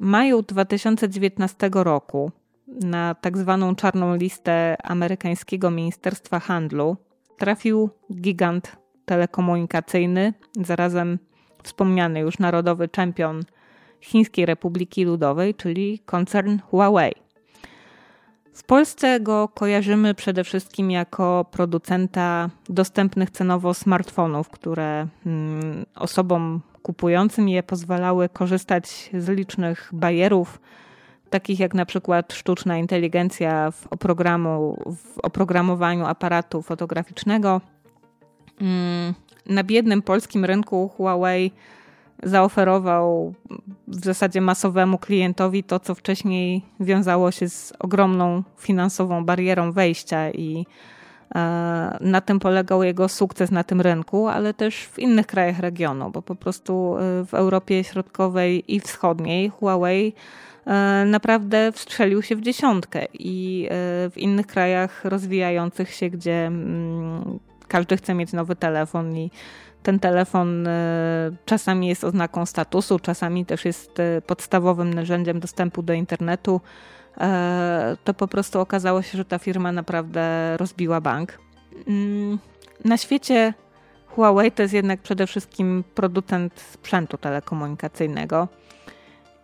maju 0.00 0.42
2019 0.42 1.70
roku 1.72 2.30
na 2.68 3.14
tak 3.14 3.38
zwaną 3.38 3.74
czarną 3.74 4.16
listę 4.16 4.76
amerykańskiego 4.82 5.70
Ministerstwa 5.70 6.40
Handlu 6.40 6.96
trafił 7.38 7.90
gigant 8.12 8.76
telekomunikacyjny, 9.04 10.34
zarazem 10.60 11.18
wspomniany 11.62 12.20
już 12.20 12.38
narodowy 12.38 12.88
czempion 12.88 13.42
Chińskiej 14.00 14.46
Republiki 14.46 15.04
Ludowej, 15.04 15.54
czyli 15.54 15.98
koncern 15.98 16.58
Huawei. 16.58 17.12
W 18.52 18.64
Polsce 18.64 19.20
go 19.20 19.48
kojarzymy 19.48 20.14
przede 20.14 20.44
wszystkim 20.44 20.90
jako 20.90 21.46
producenta 21.50 22.50
dostępnych 22.68 23.30
cenowo 23.30 23.74
smartfonów, 23.74 24.48
które 24.50 25.06
mm, 25.26 25.86
osobom 25.94 26.60
kupującym 26.86 27.48
je 27.48 27.62
pozwalały 27.62 28.28
korzystać 28.28 29.10
z 29.14 29.28
licznych 29.28 29.90
barierów, 29.92 30.60
takich 31.30 31.60
jak 31.60 31.74
na 31.74 31.86
przykład 31.86 32.32
sztuczna 32.32 32.78
inteligencja 32.78 33.70
w, 33.70 33.86
oprogramu, 33.86 34.78
w 34.96 35.18
oprogramowaniu 35.18 36.04
aparatu 36.04 36.62
fotograficznego. 36.62 37.60
Mm, 38.60 39.14
na 39.46 39.64
biednym 39.64 40.02
polskim 40.02 40.44
rynku 40.44 40.88
Huawei 40.96 41.52
zaoferował 42.22 43.34
w 43.88 44.04
zasadzie 44.04 44.40
masowemu 44.40 44.98
klientowi 44.98 45.64
to, 45.64 45.80
co 45.80 45.94
wcześniej 45.94 46.62
wiązało 46.80 47.30
się 47.30 47.48
z 47.48 47.72
ogromną 47.78 48.42
finansową 48.58 49.24
barierą 49.24 49.72
wejścia 49.72 50.30
i 50.30 50.66
na 52.00 52.20
tym 52.20 52.38
polegał 52.38 52.82
jego 52.82 53.08
sukces 53.08 53.50
na 53.50 53.64
tym 53.64 53.80
rynku, 53.80 54.28
ale 54.28 54.54
też 54.54 54.76
w 54.76 54.98
innych 54.98 55.26
krajach 55.26 55.58
regionu, 55.58 56.10
bo 56.10 56.22
po 56.22 56.34
prostu 56.34 56.96
e, 56.96 57.24
w 57.24 57.34
Europie 57.34 57.84
Środkowej 57.84 58.74
i 58.74 58.80
Wschodniej 58.80 59.48
Huawei 59.48 60.12
e, 60.66 61.04
naprawdę 61.06 61.72
wstrzelił 61.72 62.22
się 62.22 62.36
w 62.36 62.40
dziesiątkę 62.40 63.06
i 63.12 63.68
w 64.10 64.12
innych 64.16 64.46
krajach 64.46 65.04
rozwijających 65.04 65.90
się, 65.90 66.10
gdzie 66.10 66.46
mm, 66.46 67.38
każdy 67.68 67.96
chce 67.96 68.14
mieć 68.14 68.32
nowy 68.32 68.56
telefon 68.56 69.16
i 69.16 69.30
ten 69.86 70.00
telefon 70.00 70.66
e, 70.66 71.30
czasami 71.44 71.88
jest 71.88 72.04
oznaką 72.04 72.46
statusu, 72.46 72.98
czasami 72.98 73.46
też 73.46 73.64
jest 73.64 74.00
e, 74.00 74.22
podstawowym 74.22 74.94
narzędziem 74.94 75.40
dostępu 75.40 75.82
do 75.82 75.92
internetu. 75.92 76.60
E, 77.20 77.96
to 78.04 78.14
po 78.14 78.28
prostu 78.28 78.60
okazało 78.60 79.02
się, 79.02 79.18
że 79.18 79.24
ta 79.24 79.38
firma 79.38 79.72
naprawdę 79.72 80.56
rozbiła 80.56 81.00
bank. 81.00 81.38
Mm, 81.88 82.38
na 82.84 82.96
świecie 82.96 83.54
Huawei 84.06 84.52
to 84.52 84.62
jest 84.62 84.74
jednak 84.74 85.00
przede 85.00 85.26
wszystkim 85.26 85.84
producent 85.94 86.60
sprzętu 86.60 87.18
telekomunikacyjnego. 87.18 88.48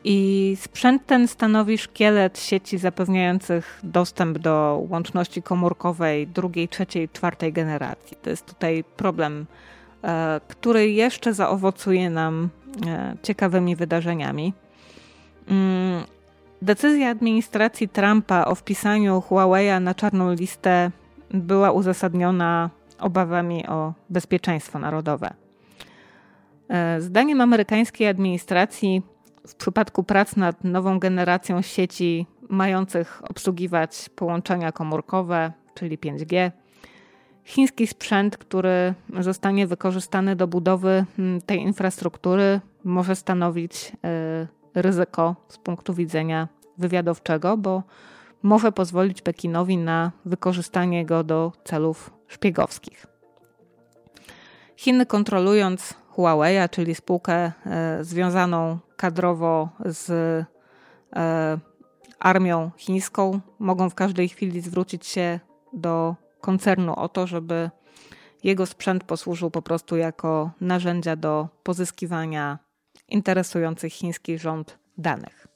I 0.05 0.57
sprzęt 0.61 1.07
ten 1.07 1.29
stanowi 1.29 1.79
szkielet 1.79 2.39
sieci 2.39 2.79
zapewniających 2.79 3.81
dostęp 3.83 4.39
do 4.39 4.85
łączności 4.91 5.43
komórkowej 5.43 6.27
drugiej, 6.27 6.69
trzeciej, 6.69 7.09
czwartej 7.09 7.53
generacji. 7.53 8.17
To 8.23 8.31
jest 8.31 8.47
tutaj 8.47 8.85
problem 8.97 9.47
E, 10.05 10.41
który 10.49 10.91
jeszcze 10.91 11.35
zaowocuje 11.35 12.11
nam 12.11 12.49
e, 12.87 13.17
ciekawymi 13.23 13.77
wydarzeniami. 13.77 14.53
Decyzja 16.63 17.11
administracji 17.11 17.89
Trumpa 17.89 18.45
o 18.45 18.55
wpisaniu 18.55 19.21
Huawei 19.21 19.81
na 19.81 19.95
czarną 19.95 20.33
listę 20.33 20.91
była 21.31 21.73
uzasadniona 21.73 22.71
obawami 22.99 23.67
o 23.67 23.95
bezpieczeństwo 24.11 24.79
narodowe. 24.79 25.35
E, 26.69 27.01
zdaniem 27.01 27.41
amerykańskiej 27.41 28.09
administracji, 28.09 29.03
w 29.47 29.55
przypadku 29.55 30.05
prac 30.05 30.37
nad 30.37 30.65
nową 30.65 30.99
generacją 30.99 31.63
sieci 31.63 32.27
mających 32.49 33.23
obsługiwać 33.31 34.09
połączenia 34.17 34.73
komórkowe, 34.73 35.53
czyli 35.75 35.99
5G, 35.99 36.51
chiński 37.45 37.87
sprzęt, 37.87 38.37
który 38.37 38.95
zostanie 39.21 39.67
wykorzystany 39.67 40.37
do 40.37 40.47
budowy 40.47 41.05
mm, 41.19 41.41
tej 41.41 41.59
infrastruktury, 41.61 42.61
może 42.85 43.17
stanowić 43.17 43.93
e, 44.05 44.62
ryzyko 44.75 45.37
z 45.49 45.59
punktu 45.59 45.95
widzenia 45.95 46.49
wywiadowczego, 46.79 47.57
bo 47.57 47.83
może 48.43 48.73
pozwolić 48.73 49.23
Pekinowi 49.23 49.79
na 49.79 50.13
wykorzystanie 50.25 51.07
go 51.07 51.25
do 51.25 51.53
celów 51.65 52.11
szpiegowskich. 52.29 53.07
Chiny 54.77 55.07
kontrolując 55.07 55.95
Huawei, 56.09 56.69
czyli 56.71 56.95
spółkę 56.95 57.53
e, 57.67 58.05
związaną 58.05 58.79
kadrowo 58.97 59.69
z 59.85 60.11
e, 61.17 61.59
armią 62.19 62.71
chińską, 62.77 63.41
mogą 63.59 63.91
w 63.91 63.95
każdej 63.95 64.29
chwili 64.29 64.61
zwrócić 64.61 65.07
się 65.07 65.41
do 65.73 66.15
koncernu 66.41 66.95
o 66.95 67.09
to, 67.09 67.27
żeby 67.27 67.71
jego 68.45 68.67
sprzęt 68.67 69.05
posłużył 69.05 69.51
po 69.51 69.63
prostu 69.63 69.97
jako 69.97 70.51
narzędzia 70.61 71.17
do 71.17 71.49
pozyskiwania 71.63 72.59
interesujących 73.09 73.93
chiński 73.93 74.39
rząd 74.39 74.79
danych. 74.99 75.47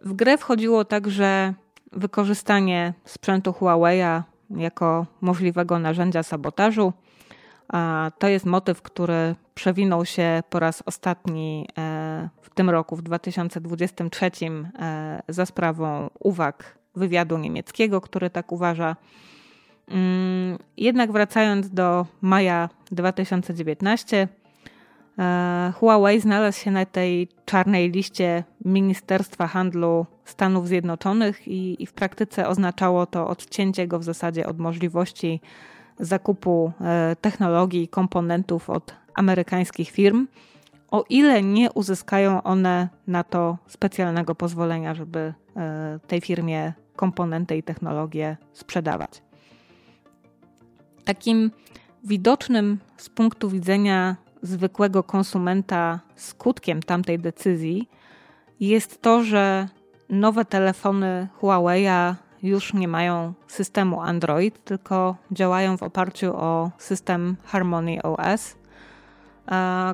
W 0.00 0.12
grę 0.12 0.38
wchodziło 0.38 0.84
także 0.84 1.54
wykorzystanie 1.92 2.94
sprzętu 3.04 3.52
Huawei 3.52 4.22
jako 4.50 5.06
możliwego 5.20 5.78
narzędzia 5.78 6.22
sabotażu. 6.22 6.92
To 8.18 8.28
jest 8.28 8.46
motyw, 8.46 8.82
który 8.82 9.34
przewinął 9.54 10.04
się 10.04 10.42
po 10.50 10.60
raz 10.60 10.82
ostatni 10.86 11.68
e, 11.78 12.28
w 12.42 12.54
tym 12.54 12.70
roku, 12.70 12.96
w 12.96 13.02
2023, 13.02 14.30
e, 14.78 15.22
za 15.28 15.46
sprawą 15.46 16.10
uwag 16.20 16.78
wywiadu 16.96 17.38
niemieckiego, 17.38 18.00
który 18.00 18.30
tak 18.30 18.52
uważa. 18.52 18.96
Mm, 19.88 20.58
jednak 20.76 21.12
wracając 21.12 21.70
do 21.70 22.06
maja 22.20 22.68
2019, 22.90 24.22
e, 24.22 24.28
Huawei 25.74 26.20
znalazł 26.20 26.60
się 26.60 26.70
na 26.70 26.84
tej 26.86 27.28
czarnej 27.44 27.90
liście 27.90 28.44
Ministerstwa 28.64 29.46
Handlu 29.46 30.06
Stanów 30.24 30.68
Zjednoczonych 30.68 31.48
i, 31.48 31.82
i, 31.82 31.86
w 31.86 31.92
praktyce 31.92 32.48
oznaczało 32.48 33.06
to 33.06 33.28
odcięcie 33.28 33.86
go 33.86 33.98
w 33.98 34.04
zasadzie 34.04 34.46
od 34.46 34.58
możliwości 34.58 35.40
zakupu 35.98 36.72
e, 36.80 37.16
technologii 37.20 37.82
i 37.82 37.88
komponentów 37.88 38.70
od 38.70 38.94
amerykańskich 39.14 39.90
firm, 39.90 40.26
o 40.90 41.04
ile 41.08 41.42
nie 41.42 41.72
uzyskają 41.72 42.42
one 42.42 42.88
na 43.06 43.24
to 43.24 43.58
specjalnego 43.66 44.34
pozwolenia, 44.34 44.94
żeby 44.94 45.34
e, 45.56 45.98
tej 46.06 46.20
firmie 46.20 46.72
komponenty 46.96 47.56
i 47.56 47.62
technologie 47.62 48.36
sprzedawać. 48.52 49.22
Takim 51.04 51.50
widocznym 52.04 52.78
z 52.96 53.08
punktu 53.08 53.50
widzenia 53.50 54.16
zwykłego 54.42 55.02
konsumenta 55.02 56.00
skutkiem 56.16 56.82
tamtej 56.82 57.18
decyzji 57.18 57.88
jest 58.60 59.02
to, 59.02 59.22
że 59.22 59.68
nowe 60.08 60.44
telefony 60.44 61.28
Huawei 61.40 61.86
już 62.42 62.74
nie 62.74 62.88
mają 62.88 63.32
systemu 63.46 64.00
Android, 64.00 64.64
tylko 64.64 65.16
działają 65.30 65.76
w 65.76 65.82
oparciu 65.82 66.36
o 66.36 66.70
system 66.78 67.36
Harmony 67.44 68.02
OS, 68.02 68.56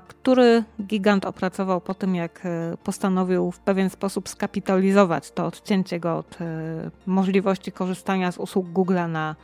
który 0.08 0.64
gigant 0.82 1.24
opracował 1.24 1.80
po 1.80 1.94
tym, 1.94 2.14
jak 2.14 2.46
e, 2.46 2.76
postanowił 2.84 3.50
w 3.50 3.58
pewien 3.58 3.90
sposób 3.90 4.28
skapitalizować 4.28 5.30
to 5.30 5.46
odcięcie 5.46 6.00
go 6.00 6.16
od 6.16 6.40
e, 6.40 6.44
możliwości 7.06 7.72
korzystania 7.72 8.32
z 8.32 8.38
usług 8.38 8.66
Google 8.68 8.98
na 9.08 9.36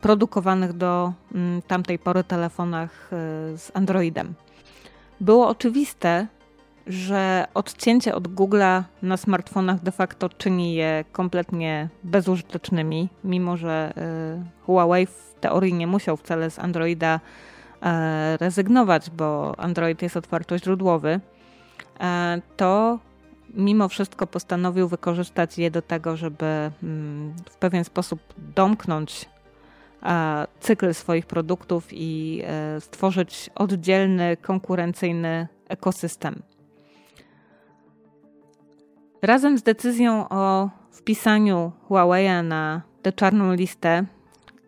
produkowanych 0.00 0.72
do 0.72 1.12
mm, 1.34 1.62
tamtej 1.62 1.98
pory 1.98 2.24
telefonach 2.24 3.10
e, 3.12 3.16
z 3.58 3.70
Androidem. 3.74 4.34
Było 5.20 5.48
oczywiste, 5.48 6.26
że 6.86 7.46
odcięcie 7.54 8.14
od 8.14 8.28
Google'a 8.28 8.82
na 9.02 9.16
smartfonach 9.16 9.82
de 9.82 9.92
facto 9.92 10.28
czyni 10.28 10.74
je 10.74 11.04
kompletnie 11.12 11.88
bezużytecznymi, 12.04 13.08
mimo 13.24 13.56
że 13.56 13.92
e, 13.96 14.44
Huawei 14.66 15.06
w 15.06 15.34
teorii 15.40 15.74
nie 15.74 15.86
musiał 15.86 16.16
wcale 16.16 16.50
z 16.50 16.58
Androida 16.58 17.20
rezygnować, 18.40 19.10
bo 19.10 19.54
Android 19.58 20.02
jest 20.02 20.16
otwartoźródłowy, 20.16 21.20
to 22.56 22.98
mimo 23.54 23.88
wszystko 23.88 24.26
postanowił 24.26 24.88
wykorzystać 24.88 25.58
je 25.58 25.70
do 25.70 25.82
tego, 25.82 26.16
żeby 26.16 26.70
mm, 26.82 27.34
w 27.50 27.56
pewien 27.56 27.84
sposób 27.84 28.20
domknąć 28.54 29.28
cykl 30.60 30.94
swoich 30.94 31.26
produktów 31.26 31.88
i 31.92 32.42
e, 32.44 32.80
stworzyć 32.80 33.50
oddzielny, 33.54 34.36
konkurencyjny 34.36 35.48
ekosystem. 35.68 36.42
Razem 39.22 39.58
z 39.58 39.62
decyzją 39.62 40.28
o 40.28 40.70
wpisaniu 40.90 41.72
Huawei 41.88 42.42
na 42.42 42.82
tę 43.02 43.12
czarną 43.12 43.54
listę 43.54 44.04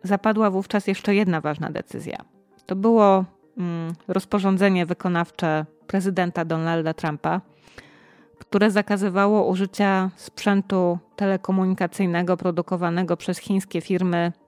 zapadła 0.02 0.50
wówczas 0.50 0.86
jeszcze 0.86 1.14
jedna 1.14 1.40
ważna 1.40 1.70
decyzja. 1.70 2.18
To 2.66 2.76
było 2.76 3.24
mm, 3.58 3.94
rozporządzenie 4.08 4.86
wykonawcze 4.86 5.66
prezydenta 5.86 6.44
Donalda 6.44 6.94
Trumpa, 6.94 7.40
które 8.38 8.70
zakazywało 8.70 9.46
użycia 9.46 10.10
sprzętu 10.16 10.98
telekomunikacyjnego 11.16 12.36
produkowanego 12.36 13.16
przez 13.16 13.38
chińskie 13.38 13.80
firmy 13.80 14.32
E, 14.36 14.45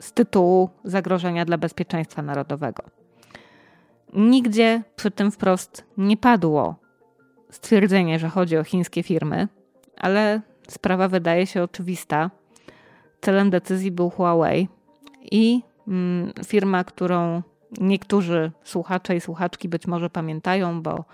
z 0.00 0.12
tytułu 0.12 0.70
zagrożenia 0.84 1.44
dla 1.44 1.58
bezpieczeństwa 1.58 2.22
narodowego. 2.22 2.82
Nigdzie 4.14 4.82
przy 4.96 5.10
tym 5.10 5.30
wprost 5.30 5.84
nie 5.96 6.16
padło 6.16 6.74
stwierdzenie, 7.50 8.18
że 8.18 8.28
chodzi 8.28 8.56
o 8.56 8.64
chińskie 8.64 9.02
firmy, 9.02 9.48
ale 9.96 10.40
sprawa 10.68 11.08
wydaje 11.08 11.46
się 11.46 11.62
oczywista. 11.62 12.30
Celem 13.20 13.50
decyzji 13.50 13.90
był 13.90 14.10
Huawei 14.10 14.68
i 15.32 15.62
mm, 15.88 16.32
firma, 16.46 16.84
którą 16.84 17.42
niektórzy 17.80 18.52
słuchacze 18.64 19.16
i 19.16 19.20
słuchaczki 19.20 19.68
być 19.68 19.86
może 19.86 20.10
pamiętają, 20.10 20.82
bo 20.82 21.04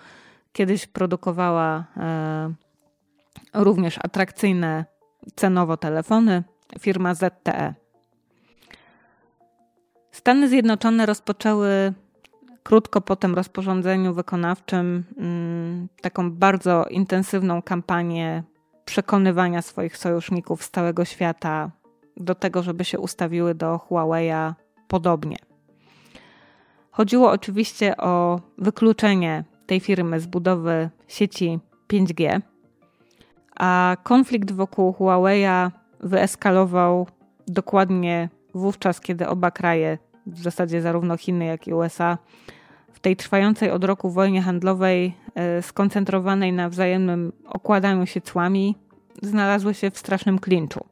kiedyś 0.52 0.86
produkowała 0.86 1.84
e, 1.96 2.54
również 3.54 3.98
atrakcyjne 4.02 4.84
cenowo 5.36 5.76
telefony, 5.76 6.42
firma 6.80 7.14
ZTE. 7.14 7.74
Stany 10.12 10.48
Zjednoczone 10.48 11.06
rozpoczęły 11.06 11.92
krótko 12.62 13.00
po 13.00 13.16
tym 13.16 13.34
rozporządzeniu 13.34 14.14
wykonawczym 14.14 15.04
mm, 15.16 15.88
taką 16.00 16.30
bardzo 16.30 16.84
intensywną 16.90 17.62
kampanię 17.62 18.42
przekonywania 18.84 19.62
swoich 19.62 19.96
sojuszników 19.96 20.64
z 20.64 20.70
całego 20.70 21.04
świata 21.04 21.70
do 22.16 22.34
tego, 22.34 22.62
żeby 22.62 22.84
się 22.84 22.98
ustawiły 22.98 23.54
do 23.54 23.80
Huawei'a 23.88 24.52
podobnie. 24.88 25.36
Chodziło 26.90 27.30
oczywiście 27.30 27.96
o 27.96 28.40
wykluczenie 28.58 29.44
tej 29.66 29.80
firmy 29.80 30.20
z 30.20 30.26
budowy 30.26 30.90
sieci 31.08 31.58
5G, 31.92 32.40
a 33.56 33.96
konflikt 34.02 34.52
wokół 34.52 34.92
Huawei'a 34.92 35.70
wyeskalował 36.02 37.06
dokładnie 37.48 38.28
wówczas, 38.54 39.00
kiedy 39.00 39.28
oba 39.28 39.50
kraje, 39.50 39.98
w 40.26 40.42
zasadzie 40.42 40.82
zarówno 40.82 41.16
Chiny, 41.16 41.44
jak 41.44 41.68
i 41.68 41.74
USA, 41.74 42.18
w 42.92 43.00
tej 43.00 43.16
trwającej 43.16 43.70
od 43.70 43.84
roku 43.84 44.10
wojnie 44.10 44.42
handlowej, 44.42 45.14
e, 45.34 45.62
skoncentrowanej 45.62 46.52
na 46.52 46.68
wzajemnym 46.68 47.32
okładaniu 47.46 48.06
się 48.06 48.20
cłami, 48.20 48.76
znalazły 49.22 49.74
się 49.74 49.90
w 49.90 49.98
strasznym 49.98 50.38
klinczu. 50.38 50.84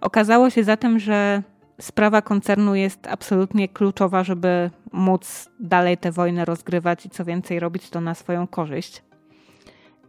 Okazało 0.00 0.50
się 0.50 0.64
zatem, 0.64 0.98
że 0.98 1.42
sprawa 1.80 2.22
koncernu 2.22 2.74
jest 2.74 3.06
absolutnie 3.06 3.68
kluczowa, 3.68 4.24
żeby 4.24 4.70
móc 4.92 5.50
dalej 5.60 5.98
tę 5.98 6.12
wojnę 6.12 6.44
rozgrywać 6.44 7.06
i 7.06 7.10
co 7.10 7.24
więcej 7.24 7.60
robić 7.60 7.90
to 7.90 8.00
na 8.00 8.14
swoją 8.14 8.46
korzyść. 8.46 9.02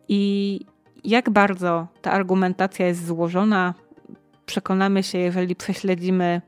I 0.07 0.59
jak 1.03 1.29
bardzo 1.29 1.87
ta 2.01 2.11
argumentacja 2.11 2.87
jest 2.87 3.05
złożona, 3.05 3.73
przekonamy 4.45 5.03
się, 5.03 5.17
jeżeli 5.17 5.55
prześledzimy 5.55 6.41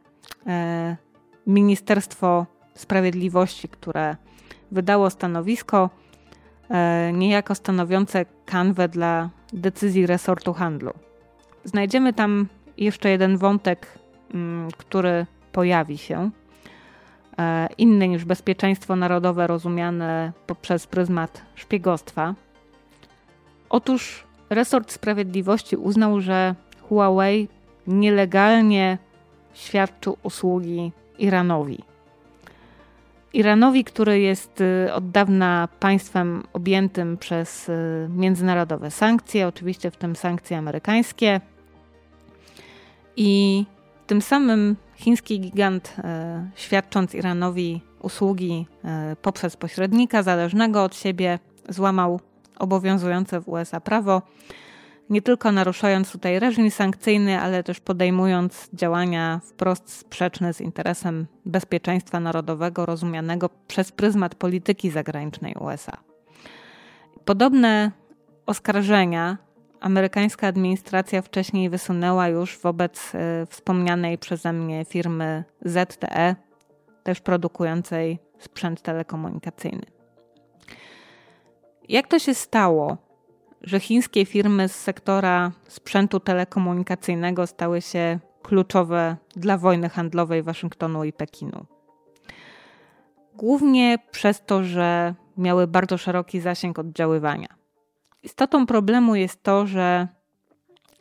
e, 0.47 0.97
Ministerstwo 1.47 2.45
Sprawiedliwości, 2.75 3.69
które 3.69 4.15
wydało 4.71 5.09
stanowisko 5.09 5.89
e, 6.69 7.11
niejako 7.13 7.55
stanowiące 7.55 8.25
kanwę 8.45 8.87
dla 8.87 9.29
decyzji 9.53 10.05
resortu 10.05 10.53
handlu. 10.53 10.91
Znajdziemy 11.63 12.13
tam 12.13 12.47
jeszcze 12.77 13.09
jeden 13.09 13.37
wątek, 13.37 13.99
mm, 14.33 14.71
który 14.77 15.25
pojawi 15.51 15.97
się, 15.97 16.29
e, 17.39 17.67
inny 17.77 18.07
niż 18.07 18.25
bezpieczeństwo 18.25 18.95
narodowe 18.95 19.47
rozumiane 19.47 20.31
poprzez 20.47 20.87
pryzmat 20.87 21.41
szpiegostwa. 21.55 22.35
Otóż 23.69 24.22
resort 24.49 24.91
sprawiedliwości 24.91 25.75
uznał, 25.75 26.21
że 26.21 26.55
Huawei 26.81 27.47
nielegalnie 27.87 28.97
świadczył 29.53 30.17
usługi 30.23 30.91
Iranowi. 31.19 31.83
Iranowi, 33.33 33.83
który 33.83 34.19
jest 34.19 34.61
y, 34.61 34.93
od 34.93 35.11
dawna 35.11 35.67
państwem 35.79 36.43
objętym 36.53 37.17
przez 37.17 37.69
y, 37.69 38.07
międzynarodowe 38.09 38.91
sankcje, 38.91 39.47
oczywiście 39.47 39.91
w 39.91 39.97
tym 39.97 40.15
sankcje 40.15 40.57
amerykańskie. 40.57 41.41
I 43.17 43.65
tym 44.07 44.21
samym 44.21 44.75
chiński 44.95 45.39
gigant, 45.39 45.95
y, 45.97 46.03
świadcząc 46.55 47.15
Iranowi 47.15 47.81
usługi 47.99 48.67
poprzez 49.21 49.57
pośrednika 49.57 50.23
zależnego 50.23 50.83
od 50.83 50.95
siebie, 50.95 51.39
złamał 51.69 52.19
obowiązujące 52.59 53.41
w 53.41 53.49
USA 53.49 53.79
prawo 53.79 54.21
nie 55.09 55.21
tylko 55.21 55.51
naruszając 55.51 56.11
tutaj 56.11 56.39
reżim 56.39 56.71
sankcyjny, 56.71 57.39
ale 57.39 57.63
też 57.63 57.79
podejmując 57.79 58.69
działania 58.73 59.41
wprost 59.43 59.89
sprzeczne 59.91 60.53
z 60.53 60.61
interesem 60.61 61.27
bezpieczeństwa 61.45 62.19
narodowego 62.19 62.85
rozumianego 62.85 63.49
przez 63.67 63.91
pryzmat 63.91 64.35
polityki 64.35 64.89
zagranicznej 64.89 65.55
USA. 65.59 65.97
Podobne 67.25 67.91
oskarżenia 68.45 69.37
amerykańska 69.79 70.47
administracja 70.47 71.21
wcześniej 71.21 71.69
wysunęła 71.69 72.27
już 72.27 72.59
wobec 72.59 73.15
y, 73.15 73.17
wspomnianej 73.45 74.17
przeze 74.17 74.53
mnie 74.53 74.85
firmy 74.85 75.43
ZTE, 75.61 76.35
też 77.03 77.19
produkującej 77.19 78.19
sprzęt 78.39 78.81
telekomunikacyjny. 78.81 79.92
Jak 81.89 82.07
to 82.07 82.19
się 82.19 82.33
stało, 82.33 82.97
że 83.61 83.79
chińskie 83.79 84.25
firmy 84.25 84.69
z 84.69 84.75
sektora 84.75 85.51
sprzętu 85.67 86.19
telekomunikacyjnego 86.19 87.47
stały 87.47 87.81
się 87.81 88.19
kluczowe 88.43 89.17
dla 89.35 89.57
wojny 89.57 89.89
handlowej 89.89 90.43
Waszyngtonu 90.43 91.03
i 91.03 91.13
Pekinu. 91.13 91.65
Głównie 93.35 93.97
przez 94.11 94.41
to, 94.45 94.63
że 94.63 95.13
miały 95.37 95.67
bardzo 95.67 95.97
szeroki 95.97 96.39
zasięg 96.39 96.79
oddziaływania. 96.79 97.47
Istotą 98.23 98.65
problemu 98.65 99.15
jest 99.15 99.43
to, 99.43 99.67
że 99.67 100.07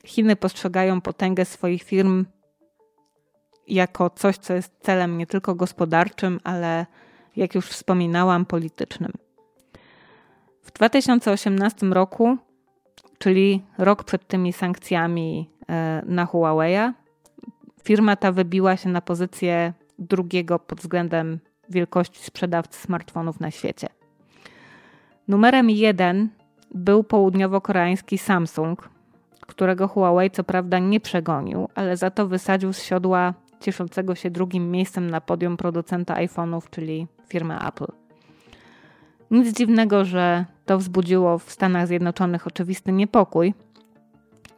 Chiny 0.04 0.36
postrzegają 0.36 1.00
potęgę 1.00 1.44
swoich 1.44 1.82
firm 1.82 2.26
jako 3.68 4.10
coś, 4.10 4.36
co 4.36 4.54
jest 4.54 4.72
celem 4.80 5.18
nie 5.18 5.26
tylko 5.26 5.54
gospodarczym, 5.54 6.40
ale 6.44 6.86
jak 7.36 7.54
już 7.54 7.66
wspominałam, 7.66 8.46
politycznym. 8.46 9.12
W 10.72 10.74
2018 10.74 11.86
roku 11.86 12.38
czyli 13.22 13.62
rok 13.78 14.04
przed 14.04 14.26
tymi 14.26 14.52
sankcjami 14.52 15.50
e, 15.68 16.02
na 16.06 16.26
Huawei'a, 16.26 16.92
firma 17.84 18.16
ta 18.16 18.32
wybiła 18.32 18.76
się 18.76 18.88
na 18.88 19.00
pozycję 19.00 19.72
drugiego 19.98 20.58
pod 20.58 20.80
względem 20.80 21.38
wielkości 21.68 22.22
sprzedawcy 22.22 22.80
smartfonów 22.80 23.40
na 23.40 23.50
świecie. 23.50 23.88
Numerem 25.28 25.70
jeden 25.70 26.28
był 26.74 27.02
południowo-koreański 27.02 28.18
Samsung, 28.18 28.88
którego 29.40 29.88
Huawei 29.88 30.30
co 30.30 30.44
prawda 30.44 30.78
nie 30.78 31.00
przegonił, 31.00 31.68
ale 31.74 31.96
za 31.96 32.10
to 32.10 32.28
wysadził 32.28 32.72
z 32.72 32.82
siodła 32.82 33.34
cieszącego 33.60 34.14
się 34.14 34.30
drugim 34.30 34.70
miejscem 34.70 35.10
na 35.10 35.20
podium 35.20 35.56
producenta 35.56 36.14
iPhone'ów, 36.14 36.70
czyli 36.70 37.06
firmę 37.28 37.58
Apple. 37.68 38.01
Nic 39.32 39.56
dziwnego, 39.56 40.04
że 40.04 40.44
to 40.66 40.78
wzbudziło 40.78 41.38
w 41.38 41.52
Stanach 41.52 41.86
Zjednoczonych 41.86 42.46
oczywisty 42.46 42.92
niepokój, 42.92 43.54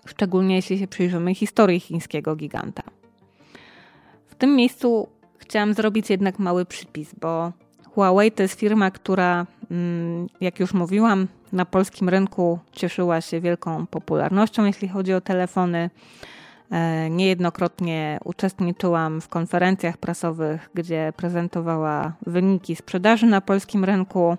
szczególnie 0.07 0.57
jeśli 0.57 0.79
się 0.79 0.87
przyjrzymy 0.87 1.35
historii 1.35 1.81
chińskiego 1.81 2.37
giganta. 2.37 2.83
W 4.27 4.35
tym 4.35 4.57
miejscu 4.57 5.09
chciałam 5.39 5.75
zrobić 5.75 6.11
jednak 6.11 6.39
mały 6.39 6.65
przypis, 6.65 7.15
bo 7.21 7.53
Huawei 7.95 8.33
to 8.33 8.43
jest 8.43 8.61
firma, 8.61 8.91
która, 8.91 9.47
mm, 9.71 10.27
jak 10.41 10.61
już 10.61 10.75
mówiłam, 10.75 11.29
na 11.53 11.65
polskim 11.65 12.09
rynku 12.09 12.59
cieszyła 12.73 13.21
się 13.21 13.41
wielką 13.41 13.87
popularnością, 13.87 14.65
jeśli 14.65 14.89
chodzi 14.89 15.15
o 15.15 15.21
telefony. 15.21 15.91
E, 16.71 17.11
niejednokrotnie 17.11 18.19
uczestniczyłam 18.25 19.21
w 19.21 19.29
konferencjach 19.29 19.97
prasowych, 19.97 20.71
gdzie 20.75 21.13
prezentowała 21.17 22.13
wyniki 22.27 22.77
sprzedaży 22.77 23.27
na 23.27 23.41
polskim 23.41 23.85
rynku. 23.85 24.37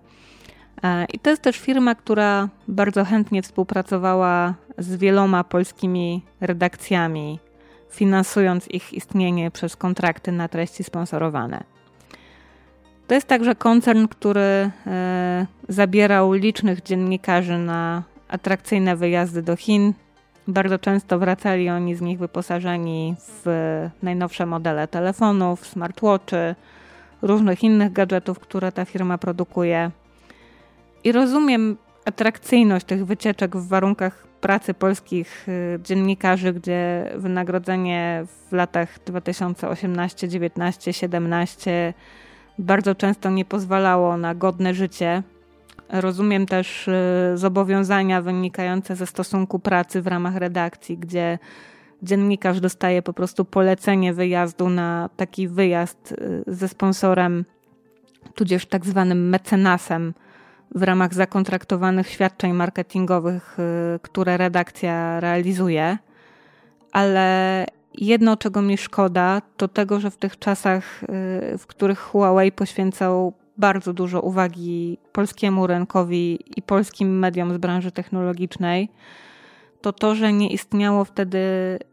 E, 0.84 1.06
I 1.14 1.20
to 1.20 1.30
jest 1.30 1.42
też 1.42 1.58
firma, 1.58 1.96
która 1.96 2.50
bardzo 2.68 3.06
chętnie 3.06 3.42
współpracowała 3.42 4.54
z 4.78 4.96
wieloma 4.96 5.44
polskimi 5.44 6.22
redakcjami, 6.42 7.40
finansując 7.90 8.68
ich 8.68 8.94
istnienie 8.94 9.52
przez 9.52 9.76
kontrakty 9.76 10.32
na 10.32 10.48
treści 10.48 10.84
sponsorowane. 10.84 11.64
To 13.08 13.16
jest 13.16 13.28
także 13.28 13.56
koncern, 13.56 14.08
który 14.08 14.72
e, 14.88 15.46
zabierał 15.70 16.34
licznych 16.34 16.84
dziennikarzy 16.84 17.58
na 17.58 18.04
atrakcyjne 18.28 18.96
wyjazdy 18.96 19.42
do 19.42 19.56
Chin. 19.56 19.94
Bardzo 20.48 20.80
często 20.80 21.20
wracali 21.20 21.70
oni 21.70 21.96
z 21.96 22.02
nich 22.02 22.20
wyposażeni 22.20 23.16
w 23.20 23.90
najnowsze 24.04 24.46
modele 24.46 24.88
telefonów, 24.88 25.68
smartwatchy, 25.68 26.56
różnych 27.22 27.64
innych 27.64 27.94
gadżetów, 27.94 28.40
które 28.40 28.72
ta 28.72 28.86
firma 28.86 29.18
produkuje. 29.18 29.92
I 31.04 31.12
rozumiem 31.12 31.78
atrakcyjność 32.06 32.86
tych 32.86 33.06
wycieczek 33.06 33.58
w 33.58 33.68
warunkach 33.68 34.28
pracy 34.42 34.74
polskich 34.74 35.48
y, 35.50 35.80
dziennikarzy, 35.84 36.54
gdzie 36.54 37.12
wynagrodzenie 37.16 38.24
w 38.50 38.54
latach 38.54 39.00
2018, 39.06 40.30
19, 40.30 40.94
17 40.94 41.94
bardzo 42.60 42.96
często 42.96 43.30
nie 43.30 43.46
pozwalało 43.46 44.18
na 44.18 44.36
godne 44.36 44.74
życie. 44.74 45.24
Rozumiem 45.90 46.46
też 46.46 46.88
y, 46.88 46.92
zobowiązania 47.36 48.22
wynikające 48.22 48.96
ze 48.96 49.06
stosunku 49.06 49.60
pracy 49.60 50.02
w 50.02 50.08
ramach 50.08 50.36
redakcji, 50.36 50.98
gdzie 50.98 51.40
dziennikarz 52.04 52.60
dostaje 52.60 53.02
po 53.02 53.14
prostu 53.14 53.46
polecenie 53.46 54.14
wyjazdu 54.14 54.70
na 54.70 55.10
taki 55.18 55.48
wyjazd 55.48 56.12
y, 56.12 56.44
ze 56.48 56.68
sponsorem, 56.68 57.46
tudzież 58.36 58.66
tak 58.66 58.86
zwanym 58.86 59.30
mecenasem 59.30 60.14
w 60.76 60.84
ramach 60.84 61.14
zakontraktowanych 61.14 62.10
świadczeń 62.10 62.54
marketingowych, 62.54 63.58
y, 63.96 64.00
które 64.00 64.38
redakcja 64.38 65.20
realizuje. 65.20 65.98
Ale 66.92 67.66
jedno, 67.94 68.38
czego 68.38 68.62
mi 68.62 68.78
szkoda, 68.78 69.42
to 69.58 69.68
tego, 69.68 70.00
że 70.00 70.12
w 70.12 70.18
tych 70.18 70.40
czasach, 70.40 71.02
w 71.58 71.64
których 71.68 72.00
Huawei 72.00 72.52
poświęcał 72.52 73.34
bardzo 73.58 73.94
dużo 73.94 74.22
uwagi 74.22 74.98
polskiemu 75.12 75.68
rynkowi 75.68 76.40
i 76.58 76.62
polskim 76.62 77.20
mediom 77.20 77.54
z 77.54 77.58
branży 77.58 77.92
technologicznej, 77.92 78.90
to 79.82 79.94
to, 79.94 80.16
że 80.16 80.34
nie 80.34 80.50
istniało 80.50 81.06
wtedy 81.06 81.40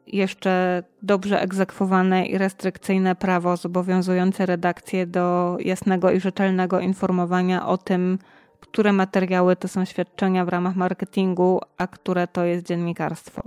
jeszcze 0.06 0.82
dobrze 1.02 1.40
egzekwowane 1.40 2.26
i 2.26 2.38
restrykcyjne 2.38 3.14
prawo 3.14 3.56
zobowiązujące 3.56 4.46
redakcję 4.46 5.06
do 5.06 5.56
jasnego 5.60 6.10
i 6.10 6.20
rzetelnego 6.20 6.80
informowania 6.80 7.66
o 7.66 7.78
tym, 7.78 8.18
które 8.60 8.92
materiały 8.92 9.56
to 9.56 9.68
są 9.68 9.84
świadczenia 9.84 10.44
w 10.44 10.48
ramach 10.48 10.76
marketingu, 10.76 11.60
a 11.78 11.86
które 11.86 12.26
to 12.26 12.44
jest 12.44 12.66
dziennikarstwo. 12.66 13.42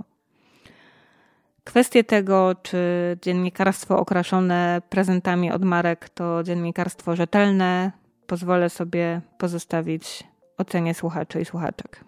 Kwestie 1.64 2.04
tego, 2.04 2.54
czy 2.62 2.78
dziennikarstwo 3.22 3.98
okraszone 3.98 4.82
prezentami 4.88 5.52
od 5.52 5.64
marek 5.64 6.08
to 6.08 6.42
dziennikarstwo 6.42 7.16
rzetelne, 7.16 7.92
pozwolę 8.26 8.70
sobie 8.70 9.20
pozostawić 9.38 10.24
ocenie 10.58 10.94
słuchaczy 10.94 11.40
i 11.40 11.44
słuchaczek. 11.44 12.04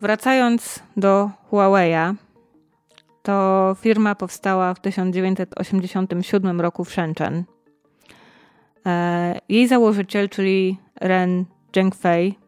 Wracając 0.00 0.82
do 0.96 1.30
Huawei'a, 1.50 2.14
to 3.22 3.76
firma 3.80 4.14
powstała 4.14 4.74
w 4.74 4.80
1987 4.80 6.60
roku 6.60 6.84
w 6.84 6.92
Shenzhen. 6.92 7.44
E, 8.86 9.38
jej 9.48 9.68
założyciel, 9.68 10.28
czyli 10.28 10.78
Ren 11.00 11.44
Zhengfei, 11.74 12.38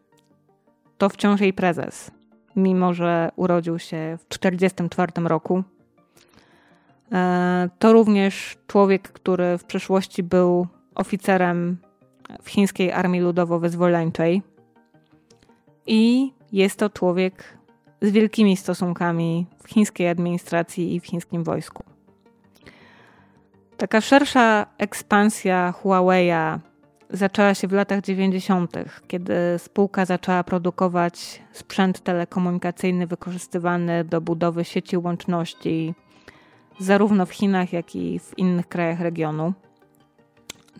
to 0.99 1.09
wciąż 1.09 1.41
jej 1.41 1.53
prezes, 1.53 2.11
mimo 2.57 2.95
że 2.95 3.31
urodził 3.37 3.79
się 3.79 4.19
w 4.21 4.25
1944 4.25 5.29
roku. 5.29 5.62
E, 7.12 7.69
to 7.79 7.93
również 7.93 8.59
człowiek, 8.66 9.09
który 9.09 9.59
w 9.59 9.64
przeszłości 9.64 10.23
był 10.23 10.66
oficerem 10.99 11.76
w 12.42 12.51
chińskiej 12.51 12.92
armii 12.92 13.22
ludowo-wyzwoleńczej 13.22 14.42
i 15.86 16.32
jest 16.53 16.78
to 16.78 16.90
człowiek 16.90 17.44
z 18.03 18.11
wielkimi 18.11 18.57
stosunkami 18.57 19.46
w 19.62 19.68
chińskiej 19.68 20.09
administracji 20.09 20.94
i 20.94 21.01
w 21.01 21.07
chińskim 21.07 21.44
wojsku. 21.44 21.84
Taka 23.76 24.01
szersza 24.01 24.66
ekspansja 24.78 25.74
Huawei'a 25.82 26.59
zaczęła 27.11 27.55
się 27.55 27.68
w 27.68 27.72
latach 27.72 28.01
90., 28.01 28.72
kiedy 29.09 29.34
spółka 29.59 30.05
zaczęła 30.05 30.44
produkować 30.44 31.42
sprzęt 31.53 32.01
telekomunikacyjny 32.01 33.07
wykorzystywany 33.07 34.05
do 34.05 34.20
budowy 34.20 34.64
sieci 34.64 34.96
łączności 34.96 35.94
zarówno 36.78 37.26
w 37.26 37.32
Chinach, 37.32 37.72
jak 37.72 37.96
i 37.96 38.18
w 38.18 38.38
innych 38.38 38.68
krajach 38.68 39.01
regionu. 39.01 39.53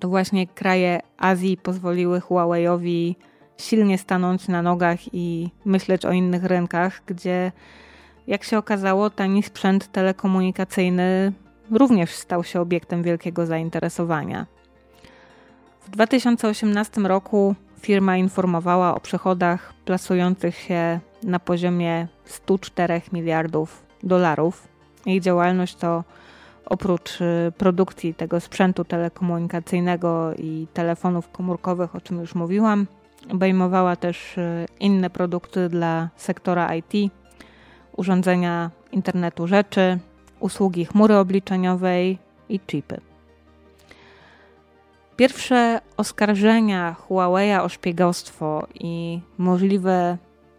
To 0.01 0.09
właśnie 0.09 0.47
kraje 0.47 1.01
Azji 1.19 1.57
pozwoliły 1.57 2.21
Huawei'owi 2.21 3.15
silnie 3.57 3.99
stanąć 3.99 4.49
na 4.49 4.63
nogach 4.63 5.15
i 5.15 5.51
myśleć 5.65 6.05
o 6.05 6.13
innych 6.13 6.45
rynkach, 6.45 7.03
gdzie, 7.07 7.53
jak 8.27 8.45
się 8.45 8.59
okazało, 8.59 9.11
tani 9.11 9.43
sprzęt 9.43 9.93
telekomunikacyjny 9.93 11.33
również 11.71 12.11
stał 12.11 12.45
się 12.45 12.61
obiektem 12.61 13.03
wielkiego 13.03 13.47
zainteresowania. 13.47 14.47
W 15.81 15.91
2018 15.91 17.01
roku 17.01 17.55
firma 17.81 18.17
informowała 18.17 18.95
o 18.95 19.01
przychodach 19.01 19.75
plasujących 19.85 20.57
się 20.57 21.01
na 21.23 21.39
poziomie 21.39 22.09
104 22.25 23.03
miliardów 23.13 23.83
dolarów. 24.03 24.69
Jej 25.07 25.21
działalność 25.21 25.75
to 25.75 26.05
oprócz 26.69 27.21
y, 27.21 27.53
produkcji 27.59 28.15
tego 28.15 28.41
sprzętu 28.41 28.85
telekomunikacyjnego 28.85 30.35
i 30.35 30.67
telefonów 30.75 31.31
komórkowych, 31.31 31.97
o 31.97 32.01
czym 32.01 32.21
już 32.21 32.35
mówiłam, 32.35 32.87
obejmowała 33.31 33.97
też 33.97 34.39
y, 34.39 34.67
inne 34.81 35.11
produkty 35.11 35.69
dla 35.69 36.09
sektora 36.17 36.75
IT, 36.75 37.13
urządzenia 37.97 38.71
internetu 38.93 39.47
rzeczy, 39.47 39.99
usługi 40.41 40.85
chmury 40.85 41.17
obliczeniowej 41.17 42.19
i 42.49 42.61
chipy. 42.61 43.01
Pierwsze 45.17 45.81
oskarżenia 45.97 46.97
Huawei'a 47.09 47.65
o 47.65 47.69
szpiegostwo 47.69 48.67
i 48.75 49.21
możliwe 49.39 50.19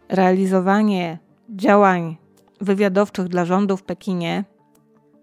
realizowanie 0.09 1.17
działań 1.49 2.17
wywiadowczych 2.61 3.27
dla 3.27 3.45
rządu 3.45 3.77
w 3.77 3.83
Pekinie 3.83 4.43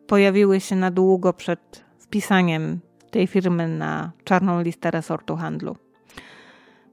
pojawiły 0.06 0.60
się 0.60 0.76
na 0.76 0.90
długo 0.90 1.32
przed 1.32 1.84
wpisaniem 1.98 2.80
tej 3.10 3.26
firmy 3.26 3.68
na 3.68 4.12
czarną 4.24 4.62
listę 4.62 4.90
resortu 4.90 5.36
handlu. 5.36 5.76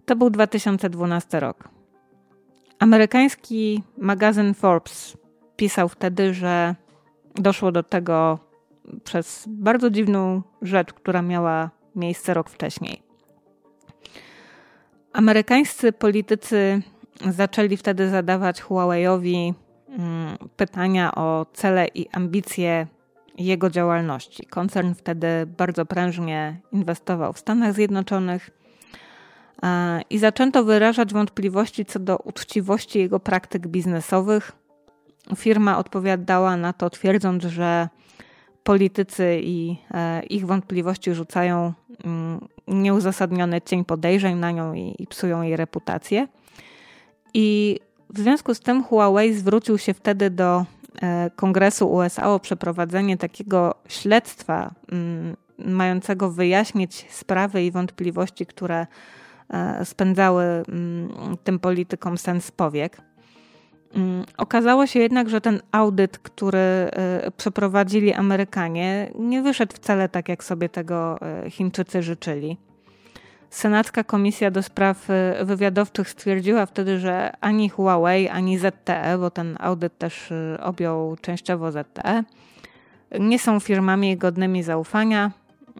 To 0.05 0.15
był 0.15 0.29
2012 0.29 1.39
rok. 1.39 1.69
Amerykański 2.79 3.83
magazyn 3.97 4.53
Forbes 4.53 5.17
pisał 5.55 5.89
wtedy, 5.89 6.33
że 6.33 6.75
doszło 7.35 7.71
do 7.71 7.83
tego 7.83 8.39
przez 9.03 9.45
bardzo 9.47 9.89
dziwną 9.89 10.41
rzecz, 10.61 10.93
która 10.93 11.21
miała 11.21 11.69
miejsce 11.95 12.33
rok 12.33 12.49
wcześniej. 12.49 13.03
Amerykańscy 15.13 15.91
politycy 15.91 16.81
zaczęli 17.29 17.77
wtedy 17.77 18.09
zadawać 18.09 18.63
Huawei'owi 18.63 19.53
mm, 19.89 20.37
pytania 20.57 21.15
o 21.15 21.45
cele 21.53 21.87
i 21.87 22.09
ambicje 22.09 22.87
jego 23.37 23.69
działalności. 23.69 24.45
Koncern 24.45 24.93
wtedy 24.93 25.27
bardzo 25.57 25.85
prężnie 25.85 26.59
inwestował 26.71 27.33
w 27.33 27.39
Stanach 27.39 27.73
Zjednoczonych 27.73 28.49
e, 29.63 30.01
i 30.09 30.19
zaczęto 30.19 30.63
wyrażać 30.63 31.13
wątpliwości 31.13 31.85
co 31.85 31.99
do 31.99 32.17
uczciwości 32.17 32.99
jego 32.99 33.19
praktyk 33.19 33.67
biznesowych. 33.67 34.51
Firma 35.35 35.77
odpowiadała 35.77 36.57
na 36.57 36.73
to, 36.73 36.89
twierdząc, 36.89 37.43
że 37.43 37.89
politycy 38.63 39.39
i 39.43 39.77
e, 39.91 40.23
ich 40.23 40.45
wątpliwości 40.45 41.13
rzucają 41.13 41.73
mm, 42.05 42.47
nieuzasadniony 42.67 43.61
cień 43.61 43.85
podejrzeń 43.85 44.37
na 44.37 44.51
nią 44.51 44.73
i, 44.73 45.07
psują 45.09 45.41
jej 45.41 45.55
reputację. 45.55 46.27
I 47.33 47.79
w 48.09 48.19
związku 48.19 48.53
z 48.53 48.59
tym 48.59 48.83
Huawei 48.83 49.33
zwrócił 49.33 49.77
się 49.77 49.93
wtedy 49.93 50.29
do 50.29 50.65
Kongresu 51.35 51.91
USA 51.91 52.33
o 52.33 52.39
przeprowadzenie 52.39 53.17
takiego 53.17 53.75
śledztwa 53.87 54.71
mm, 54.91 55.35
mającego 55.57 56.31
wyjaśnić 56.31 57.07
sprawy 57.11 57.63
i 57.63 57.71
wątpliwości, 57.71 58.45
które 58.45 58.87
e, 59.49 59.85
spędzały 59.85 60.43
mm, 60.43 61.09
tym 61.43 61.59
politykom 61.59 62.17
sens 62.17 62.51
powiek. 62.51 63.01
Mm, 63.95 64.25
okazało 64.37 64.87
się 64.87 64.99
jednak, 64.99 65.29
że 65.29 65.41
ten 65.41 65.61
audyt, 65.71 66.17
który 66.19 66.91
y, 67.27 67.31
przeprowadzili 67.31 68.13
Amerykanie, 68.13 69.11
nie 69.19 69.41
wyszedł 69.41 69.75
wcale 69.75 70.09
tak, 70.09 70.29
jak 70.29 70.43
sobie 70.43 70.69
tego 70.69 71.19
Chińczycy 71.49 72.03
życzyli. 72.03 72.57
Senacka 73.53 74.03
Komisja 74.03 74.51
do 74.51 74.63
Spraw 74.63 75.09
y, 75.09 75.45
Wywiadowczych 75.45 76.09
stwierdziła 76.09 76.65
wtedy, 76.65 76.99
że 76.99 77.31
ani 77.41 77.69
Huawei, 77.69 78.29
ani 78.29 78.57
ZTE, 78.57 79.17
bo 79.19 79.31
ten 79.31 79.57
audyt 79.59 79.97
też 79.97 80.33
objął 80.59 81.17
częściowo 81.21 81.71
ZTE, 81.71 82.23
nie 83.19 83.39
są 83.39 83.59
firmami 83.59 84.17
godnymi 84.17 84.63
zaufania, 84.63 85.31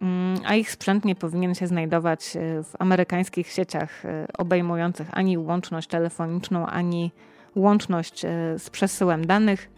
mm, 0.02 0.38
a 0.44 0.54
ich 0.54 0.70
sprzęt 0.70 1.04
nie 1.04 1.14
powinien 1.14 1.54
się 1.54 1.66
znajdować 1.66 2.36
w 2.64 2.72
amerykańskich 2.78 3.48
sieciach 3.48 4.02
obejmujących 4.38 5.08
ani 5.12 5.38
łączność 5.38 5.88
telefoniczną, 5.88 6.66
ani 6.66 7.10
łączność 7.54 8.20
z 8.58 8.70
przesyłem 8.70 9.26
danych, 9.26 9.70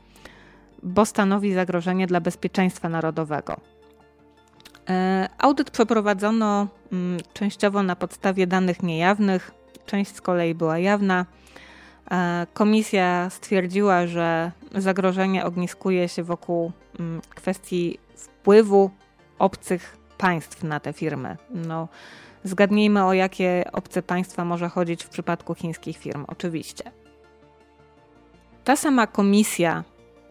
bo 0.83 1.05
stanowi 1.05 1.53
zagrożenie 1.53 2.07
dla 2.07 2.21
bezpieczeństwa 2.21 2.89
narodowego. 2.89 3.76
E, 4.89 5.29
audyt 5.39 5.71
przeprowadzono 5.71 6.67
mm, 6.93 7.21
częściowo 7.33 7.83
na 7.83 7.97
podstawie 7.97 8.47
danych 8.47 8.83
niejawnych, 8.83 9.51
część 9.87 10.15
z 10.15 10.21
kolei 10.21 10.55
była 10.55 10.79
jawna. 10.79 11.27
E, 12.11 12.47
komisja 12.55 13.31
stwierdziła, 13.31 14.07
że 14.07 14.53
zagrożenie 14.75 15.45
ogniskuje 15.45 16.09
się 16.09 16.23
wokół 16.23 16.73
mm, 17.01 17.21
kwestii 17.35 17.99
wpływu 18.17 18.91
obcych 19.39 19.97
państw 20.19 20.63
na 20.63 20.81
te 20.81 20.93
firmy. 20.93 21.37
No, 21.51 21.89
zgadnijmy, 22.45 23.05
o 23.05 23.13
jakie 23.13 23.65
obce 23.73 24.03
państwa 24.03 24.45
może 24.45 24.69
chodzić 24.69 25.05
w 25.05 25.09
przypadku 25.09 25.55
chińskich 25.55 25.97
firm, 25.97 26.25
oczywiście. 26.29 26.91
Ta 28.65 28.77
sama 28.77 29.07
komisja, 29.07 29.85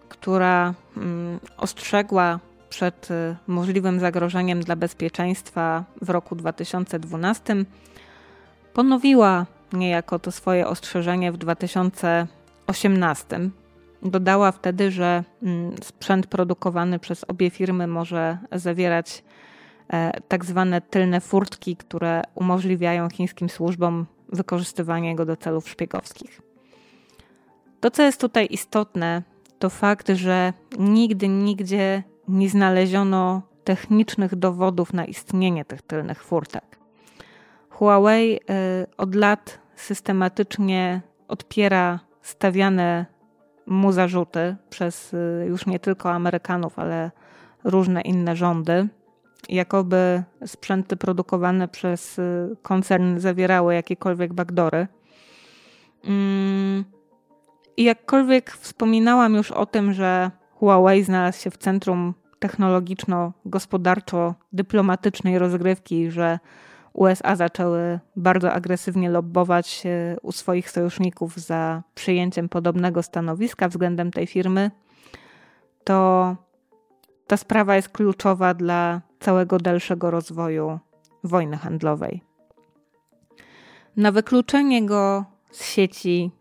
która 0.09 0.73
mm, 0.97 1.39
ostrzegła 1.57 2.39
przed 2.75 3.11
y, 3.11 3.35
możliwym 3.47 3.99
zagrożeniem 3.99 4.59
dla 4.59 4.75
bezpieczeństwa 4.75 5.83
w 6.01 6.09
roku 6.09 6.35
2012, 6.35 7.55
ponowiła 8.73 9.45
niejako 9.73 10.19
to 10.19 10.31
swoje 10.31 10.67
ostrzeżenie 10.67 11.31
w 11.31 11.37
2018. 11.37 13.39
Dodała 14.01 14.51
wtedy, 14.51 14.91
że 14.91 15.23
mm, 15.43 15.75
sprzęt 15.83 16.27
produkowany 16.27 16.99
przez 16.99 17.25
obie 17.27 17.49
firmy 17.49 17.87
może 17.87 18.37
zawierać 18.51 19.23
e, 19.93 20.21
tak 20.27 20.45
zwane 20.45 20.81
tylne 20.81 21.21
furtki, 21.21 21.75
które 21.75 22.21
umożliwiają 22.35 23.09
chińskim 23.09 23.49
służbom 23.49 24.05
wykorzystywanie 24.29 25.15
go 25.15 25.25
do 25.25 25.35
celów 25.35 25.69
szpiegowskich. 25.69 26.41
To, 27.79 27.91
co 27.91 28.03
jest 28.03 28.21
tutaj 28.21 28.47
istotne, 28.49 29.21
to 29.59 29.69
fakt, 29.69 30.09
że 30.09 30.53
nigdy, 30.79 31.27
nigdzie 31.27 32.03
nie 32.27 32.49
znaleziono 32.49 33.41
technicznych 33.63 34.35
dowodów 34.35 34.93
na 34.93 35.05
istnienie 35.05 35.65
tych 35.65 35.81
tylnych 35.81 36.23
furtek. 36.23 36.79
Huawei 37.69 38.35
y, 38.35 38.39
od 38.97 39.15
lat 39.15 39.59
systematycznie 39.75 41.01
odpiera 41.27 41.99
stawiane 42.21 43.05
mu 43.65 43.91
zarzuty 43.91 44.55
przez 44.69 45.13
y, 45.13 45.45
już 45.47 45.65
nie 45.65 45.79
tylko 45.79 46.11
Amerykanów, 46.11 46.79
ale 46.79 47.11
różne 47.63 48.01
inne 48.01 48.35
rządy. 48.35 48.87
Jakoby 49.49 50.23
sprzęty 50.45 50.95
produkowane 50.97 51.67
przez 51.67 52.19
y, 52.19 52.55
koncern 52.61 53.19
zawierały 53.19 53.73
jakiekolwiek 53.73 54.33
backdory. 54.33 54.87
Mm, 56.03 56.85
I 57.77 57.83
jakkolwiek 57.83 58.51
wspominałam 58.51 59.35
już 59.35 59.51
o 59.51 59.65
tym, 59.65 59.93
że 59.93 60.31
Huawei 60.65 61.03
znalazł 61.03 61.41
się 61.41 61.51
w 61.51 61.57
centrum 61.57 62.13
technologiczno-gospodarczo-dyplomatycznej 62.39 65.39
rozgrywki, 65.39 66.11
że 66.11 66.39
USA 66.93 67.35
zaczęły 67.35 67.99
bardzo 68.15 68.51
agresywnie 68.51 69.09
lobbować 69.09 69.83
u 70.21 70.31
swoich 70.31 70.71
sojuszników 70.71 71.37
za 71.37 71.83
przyjęciem 71.95 72.49
podobnego 72.49 73.03
stanowiska 73.03 73.67
względem 73.67 74.11
tej 74.11 74.27
firmy, 74.27 74.71
to 75.83 76.35
ta 77.27 77.37
sprawa 77.37 77.75
jest 77.75 77.89
kluczowa 77.89 78.53
dla 78.53 79.01
całego 79.19 79.57
dalszego 79.57 80.11
rozwoju 80.11 80.79
wojny 81.23 81.57
handlowej. 81.57 82.21
Na 83.97 84.11
wykluczenie 84.11 84.85
go 84.85 85.25
z 85.51 85.65
sieci 85.65 86.31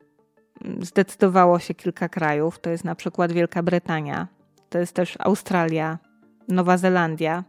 zdecydowało 0.81 1.59
się 1.59 1.75
kilka 1.75 2.09
krajów. 2.09 2.59
To 2.59 2.71
jest 2.71 2.85
na 2.85 2.95
przykład 2.95 3.33
Wielka 3.33 3.63
Brytania, 3.63 4.27
to 4.71 4.79
jest 4.79 4.95
też 4.95 5.17
Australia, 5.21 5.99
Nowa 6.49 6.77
Zelandia. 6.77 7.45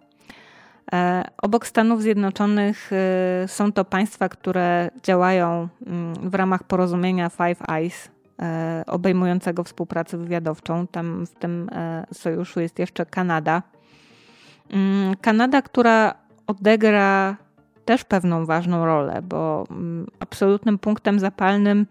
E, 0.93 1.24
obok 1.41 1.68
Stanów 1.68 2.01
Zjednoczonych 2.01 2.91
e, 2.93 3.47
są 3.47 3.72
to 3.72 3.86
państwa, 3.86 4.30
które 4.30 4.89
działają 5.03 5.68
mm, 5.88 6.30
w 6.30 6.36
ramach 6.36 6.63
porozumienia 6.63 7.30
Five 7.30 7.70
Eyes, 7.70 8.11
e, 8.41 8.84
obejmującego 8.88 9.63
współpracę 9.63 10.18
wywiadowczą. 10.18 10.88
Tam 10.88 11.26
w 11.26 11.36
tym 11.36 11.70
sojuszu 12.13 12.59
jest 12.59 12.80
jeszcze 12.80 13.05
Kanada. 13.05 13.63
Mm, 14.70 15.16
Kanada, 15.16 15.61
która 15.61 16.13
odegra 16.47 17.36
też 17.86 18.03
pewną 18.03 18.45
ważną 18.45 18.86
rolę, 18.86 19.22
bo 19.22 19.63
mm, 19.72 20.07
absolutnym 20.20 20.80
punktem 20.80 21.20
zapalnym 21.20 21.86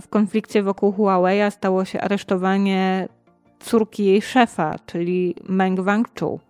w 0.00 0.04
konflikcie 0.10 0.62
wokół 0.62 0.92
Huawei 0.92 1.50
stało 1.50 1.84
się 1.84 2.00
aresztowanie 2.00 3.08
córki 3.60 4.04
jej 4.04 4.22
szefa, 4.22 4.74
czyli 4.86 5.34
Meng 5.48 5.80
Wanzhou. 5.80 6.40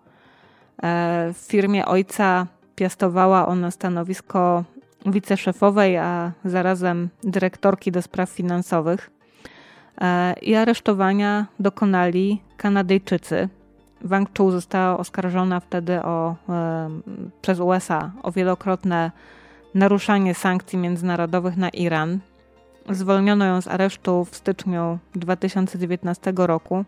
E, 0.83 1.33
w 1.33 1.37
firmie 1.37 1.87
ojca 1.87 2.47
piastowała 2.77 3.47
ona 3.47 3.71
stanowisko 3.71 4.65
wiceszefowej, 5.07 5.97
a 5.97 6.33
zarazem 6.45 7.09
dyrektorki 7.23 7.93
do 7.93 8.03
spraw 8.03 8.31
finansowych. 8.31 9.11
E, 10.01 10.33
I 10.33 10.55
aresztowania 10.55 11.47
dokonali 11.61 12.43
Kanadyjczycy. 12.57 13.49
Wang 14.05 14.29
Chu 14.39 14.51
została 14.51 14.99
oskarżona 14.99 15.61
wtedy 15.61 16.03
o, 16.03 16.37
e, 16.49 16.91
przez 17.43 17.61
USA 17.61 18.11
o 18.23 18.33
wielokrotne 18.33 19.11
naruszanie 19.75 20.35
sankcji 20.35 20.79
międzynarodowych 20.79 21.57
na 21.57 21.69
Iran. 21.69 22.19
Zwolniono 22.91 23.45
ją 23.45 23.61
z 23.61 23.69
aresztu 23.69 24.25
w 24.25 24.37
styczniu 24.37 24.99
2019 25.15 26.33
roku. 26.37 26.85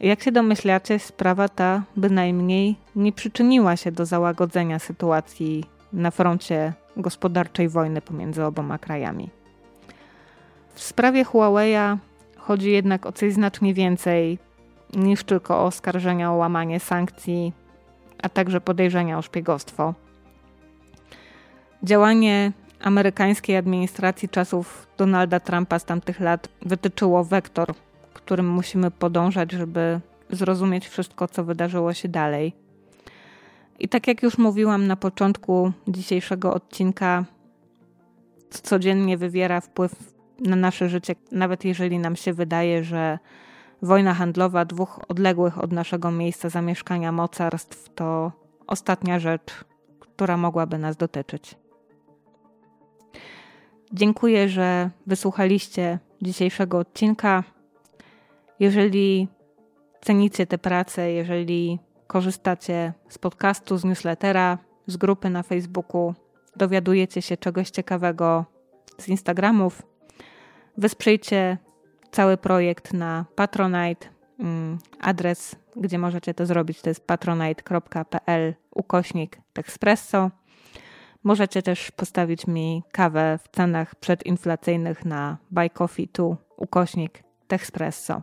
Jak 0.00 0.22
się 0.22 0.32
domyślacie, 0.32 0.98
sprawa 0.98 1.48
ta 1.48 1.82
bynajmniej 1.96 2.76
nie 2.96 3.12
przyczyniła 3.12 3.76
się 3.76 3.92
do 3.92 4.06
załagodzenia 4.06 4.78
sytuacji 4.78 5.64
na 5.92 6.10
froncie 6.10 6.72
gospodarczej 6.96 7.68
wojny 7.68 8.00
pomiędzy 8.00 8.44
oboma 8.44 8.78
krajami. 8.78 9.30
W 10.74 10.82
sprawie 10.82 11.24
Huawei'a 11.24 11.96
chodzi 12.36 12.70
jednak 12.70 13.06
o 13.06 13.12
coś 13.12 13.32
znacznie 13.32 13.74
więcej 13.74 14.38
niż 14.96 15.24
tylko 15.24 15.58
o 15.58 15.64
oskarżenia 15.64 16.32
o 16.32 16.36
łamanie 16.36 16.80
sankcji, 16.80 17.52
a 18.22 18.28
także 18.28 18.60
podejrzenia 18.60 19.18
o 19.18 19.22
szpiegostwo. 19.22 19.94
Działanie 21.82 22.52
amerykańskiej 22.80 23.56
administracji 23.56 24.28
czasów 24.28 24.86
Donalda 24.96 25.40
Trumpa 25.40 25.78
z 25.78 25.84
tamtych 25.84 26.20
lat 26.20 26.48
wytyczyło 26.62 27.24
wektor 27.24 27.74
którym 28.24 28.48
musimy 28.48 28.90
podążać, 28.90 29.52
żeby 29.52 30.00
zrozumieć 30.30 30.88
wszystko, 30.88 31.28
co 31.28 31.44
wydarzyło 31.44 31.92
się 31.92 32.08
dalej. 32.08 32.52
I 33.78 33.88
tak 33.88 34.06
jak 34.06 34.22
już 34.22 34.38
mówiłam 34.38 34.86
na 34.86 34.96
początku 34.96 35.72
dzisiejszego 35.88 36.54
odcinka, 36.54 37.24
codziennie 38.50 39.18
wywiera 39.18 39.60
wpływ 39.60 39.94
na 40.40 40.56
nasze 40.56 40.88
życie, 40.88 41.14
nawet 41.32 41.64
jeżeli 41.64 41.98
nam 41.98 42.16
się 42.16 42.32
wydaje, 42.32 42.84
że 42.84 43.18
wojna 43.82 44.14
handlowa 44.14 44.64
dwóch 44.64 45.00
odległych 45.08 45.58
od 45.58 45.72
naszego 45.72 46.10
miejsca 46.10 46.48
zamieszkania 46.48 47.12
mocarstw 47.12 47.94
to 47.94 48.32
ostatnia 48.66 49.18
rzecz, 49.18 49.64
która 50.00 50.36
mogłaby 50.36 50.78
nas 50.78 50.96
dotyczyć. 50.96 51.54
Dziękuję, 53.94 54.48
że 54.48 54.90
wysłuchaliście 55.06 55.98
dzisiejszego 56.22 56.78
odcinka. 56.78 57.44
Jeżeli 58.60 59.28
cenicie 60.00 60.46
tę 60.46 60.58
pracę, 60.58 61.12
jeżeli 61.12 61.78
korzystacie 62.06 62.92
z 63.08 63.18
podcastu, 63.18 63.76
z 63.76 63.84
newslettera, 63.84 64.58
z 64.86 64.96
grupy 64.96 65.30
na 65.30 65.42
Facebooku, 65.42 66.14
dowiadujecie 66.56 67.22
się 67.22 67.36
czegoś 67.36 67.70
ciekawego 67.70 68.44
z 68.98 69.08
Instagramów, 69.08 69.82
wesprzyjcie 70.78 71.58
cały 72.10 72.36
projekt 72.36 72.92
na 72.92 73.24
Patronite. 73.34 74.08
Mm, 74.38 74.78
adres, 75.00 75.56
gdzie 75.76 75.98
możecie 75.98 76.34
to 76.34 76.46
zrobić, 76.46 76.80
to 76.80 76.90
jest 76.90 77.06
patronite.pl 77.06 78.54
ukośnik 78.70 79.40
Texpresso. 79.52 80.30
Możecie 81.24 81.62
też 81.62 81.90
postawić 81.90 82.46
mi 82.46 82.82
kawę 82.92 83.38
w 83.42 83.48
cenach 83.48 83.94
przedinflacyjnych 83.94 85.04
na 85.04 85.36
Buy 85.50 85.70
Coffee 85.70 86.08
tu 86.08 86.36
ukośnik 86.56 87.22
Texpresso. 87.48 88.22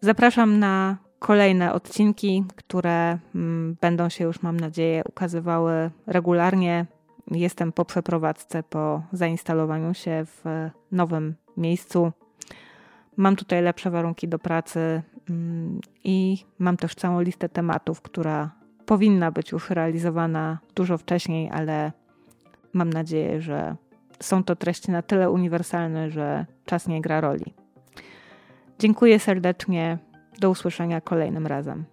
Zapraszam 0.00 0.58
na 0.58 0.96
kolejne 1.18 1.72
odcinki, 1.72 2.44
które 2.56 3.18
mm, 3.34 3.76
będą 3.80 4.08
się 4.08 4.24
już, 4.24 4.42
mam 4.42 4.60
nadzieję, 4.60 5.02
ukazywały 5.08 5.90
regularnie. 6.06 6.86
Jestem 7.30 7.72
po 7.72 7.84
przeprowadzce, 7.84 8.62
po 8.62 9.02
zainstalowaniu 9.12 9.94
się 9.94 10.24
w 10.26 10.70
nowym 10.92 11.34
miejscu. 11.56 12.12
Mam 13.16 13.36
tutaj 13.36 13.62
lepsze 13.62 13.90
warunki 13.90 14.28
do 14.28 14.38
pracy 14.38 15.02
mm, 15.30 15.80
i 16.04 16.44
mam 16.58 16.76
też 16.76 16.94
całą 16.94 17.20
listę 17.20 17.48
tematów, 17.48 18.02
która 18.02 18.50
powinna 18.88 19.30
być 19.30 19.52
już 19.52 19.70
realizowana 19.70 20.58
dużo 20.74 20.98
wcześniej, 20.98 21.50
ale 21.52 21.92
mam 22.72 22.92
nadzieję, 22.92 23.40
że 23.40 23.76
są 24.20 24.44
to 24.44 24.56
treści 24.56 24.90
na 24.90 25.02
tyle 25.02 25.30
uniwersalne, 25.30 26.10
że 26.10 26.46
czas 26.64 26.86
nie 26.86 27.00
gra 27.00 27.20
roli. 27.20 27.54
Dziękuję 28.78 29.18
serdecznie. 29.18 29.98
Do 30.40 30.50
usłyszenia 30.50 31.00
kolejnym 31.00 31.46
razem. 31.46 31.84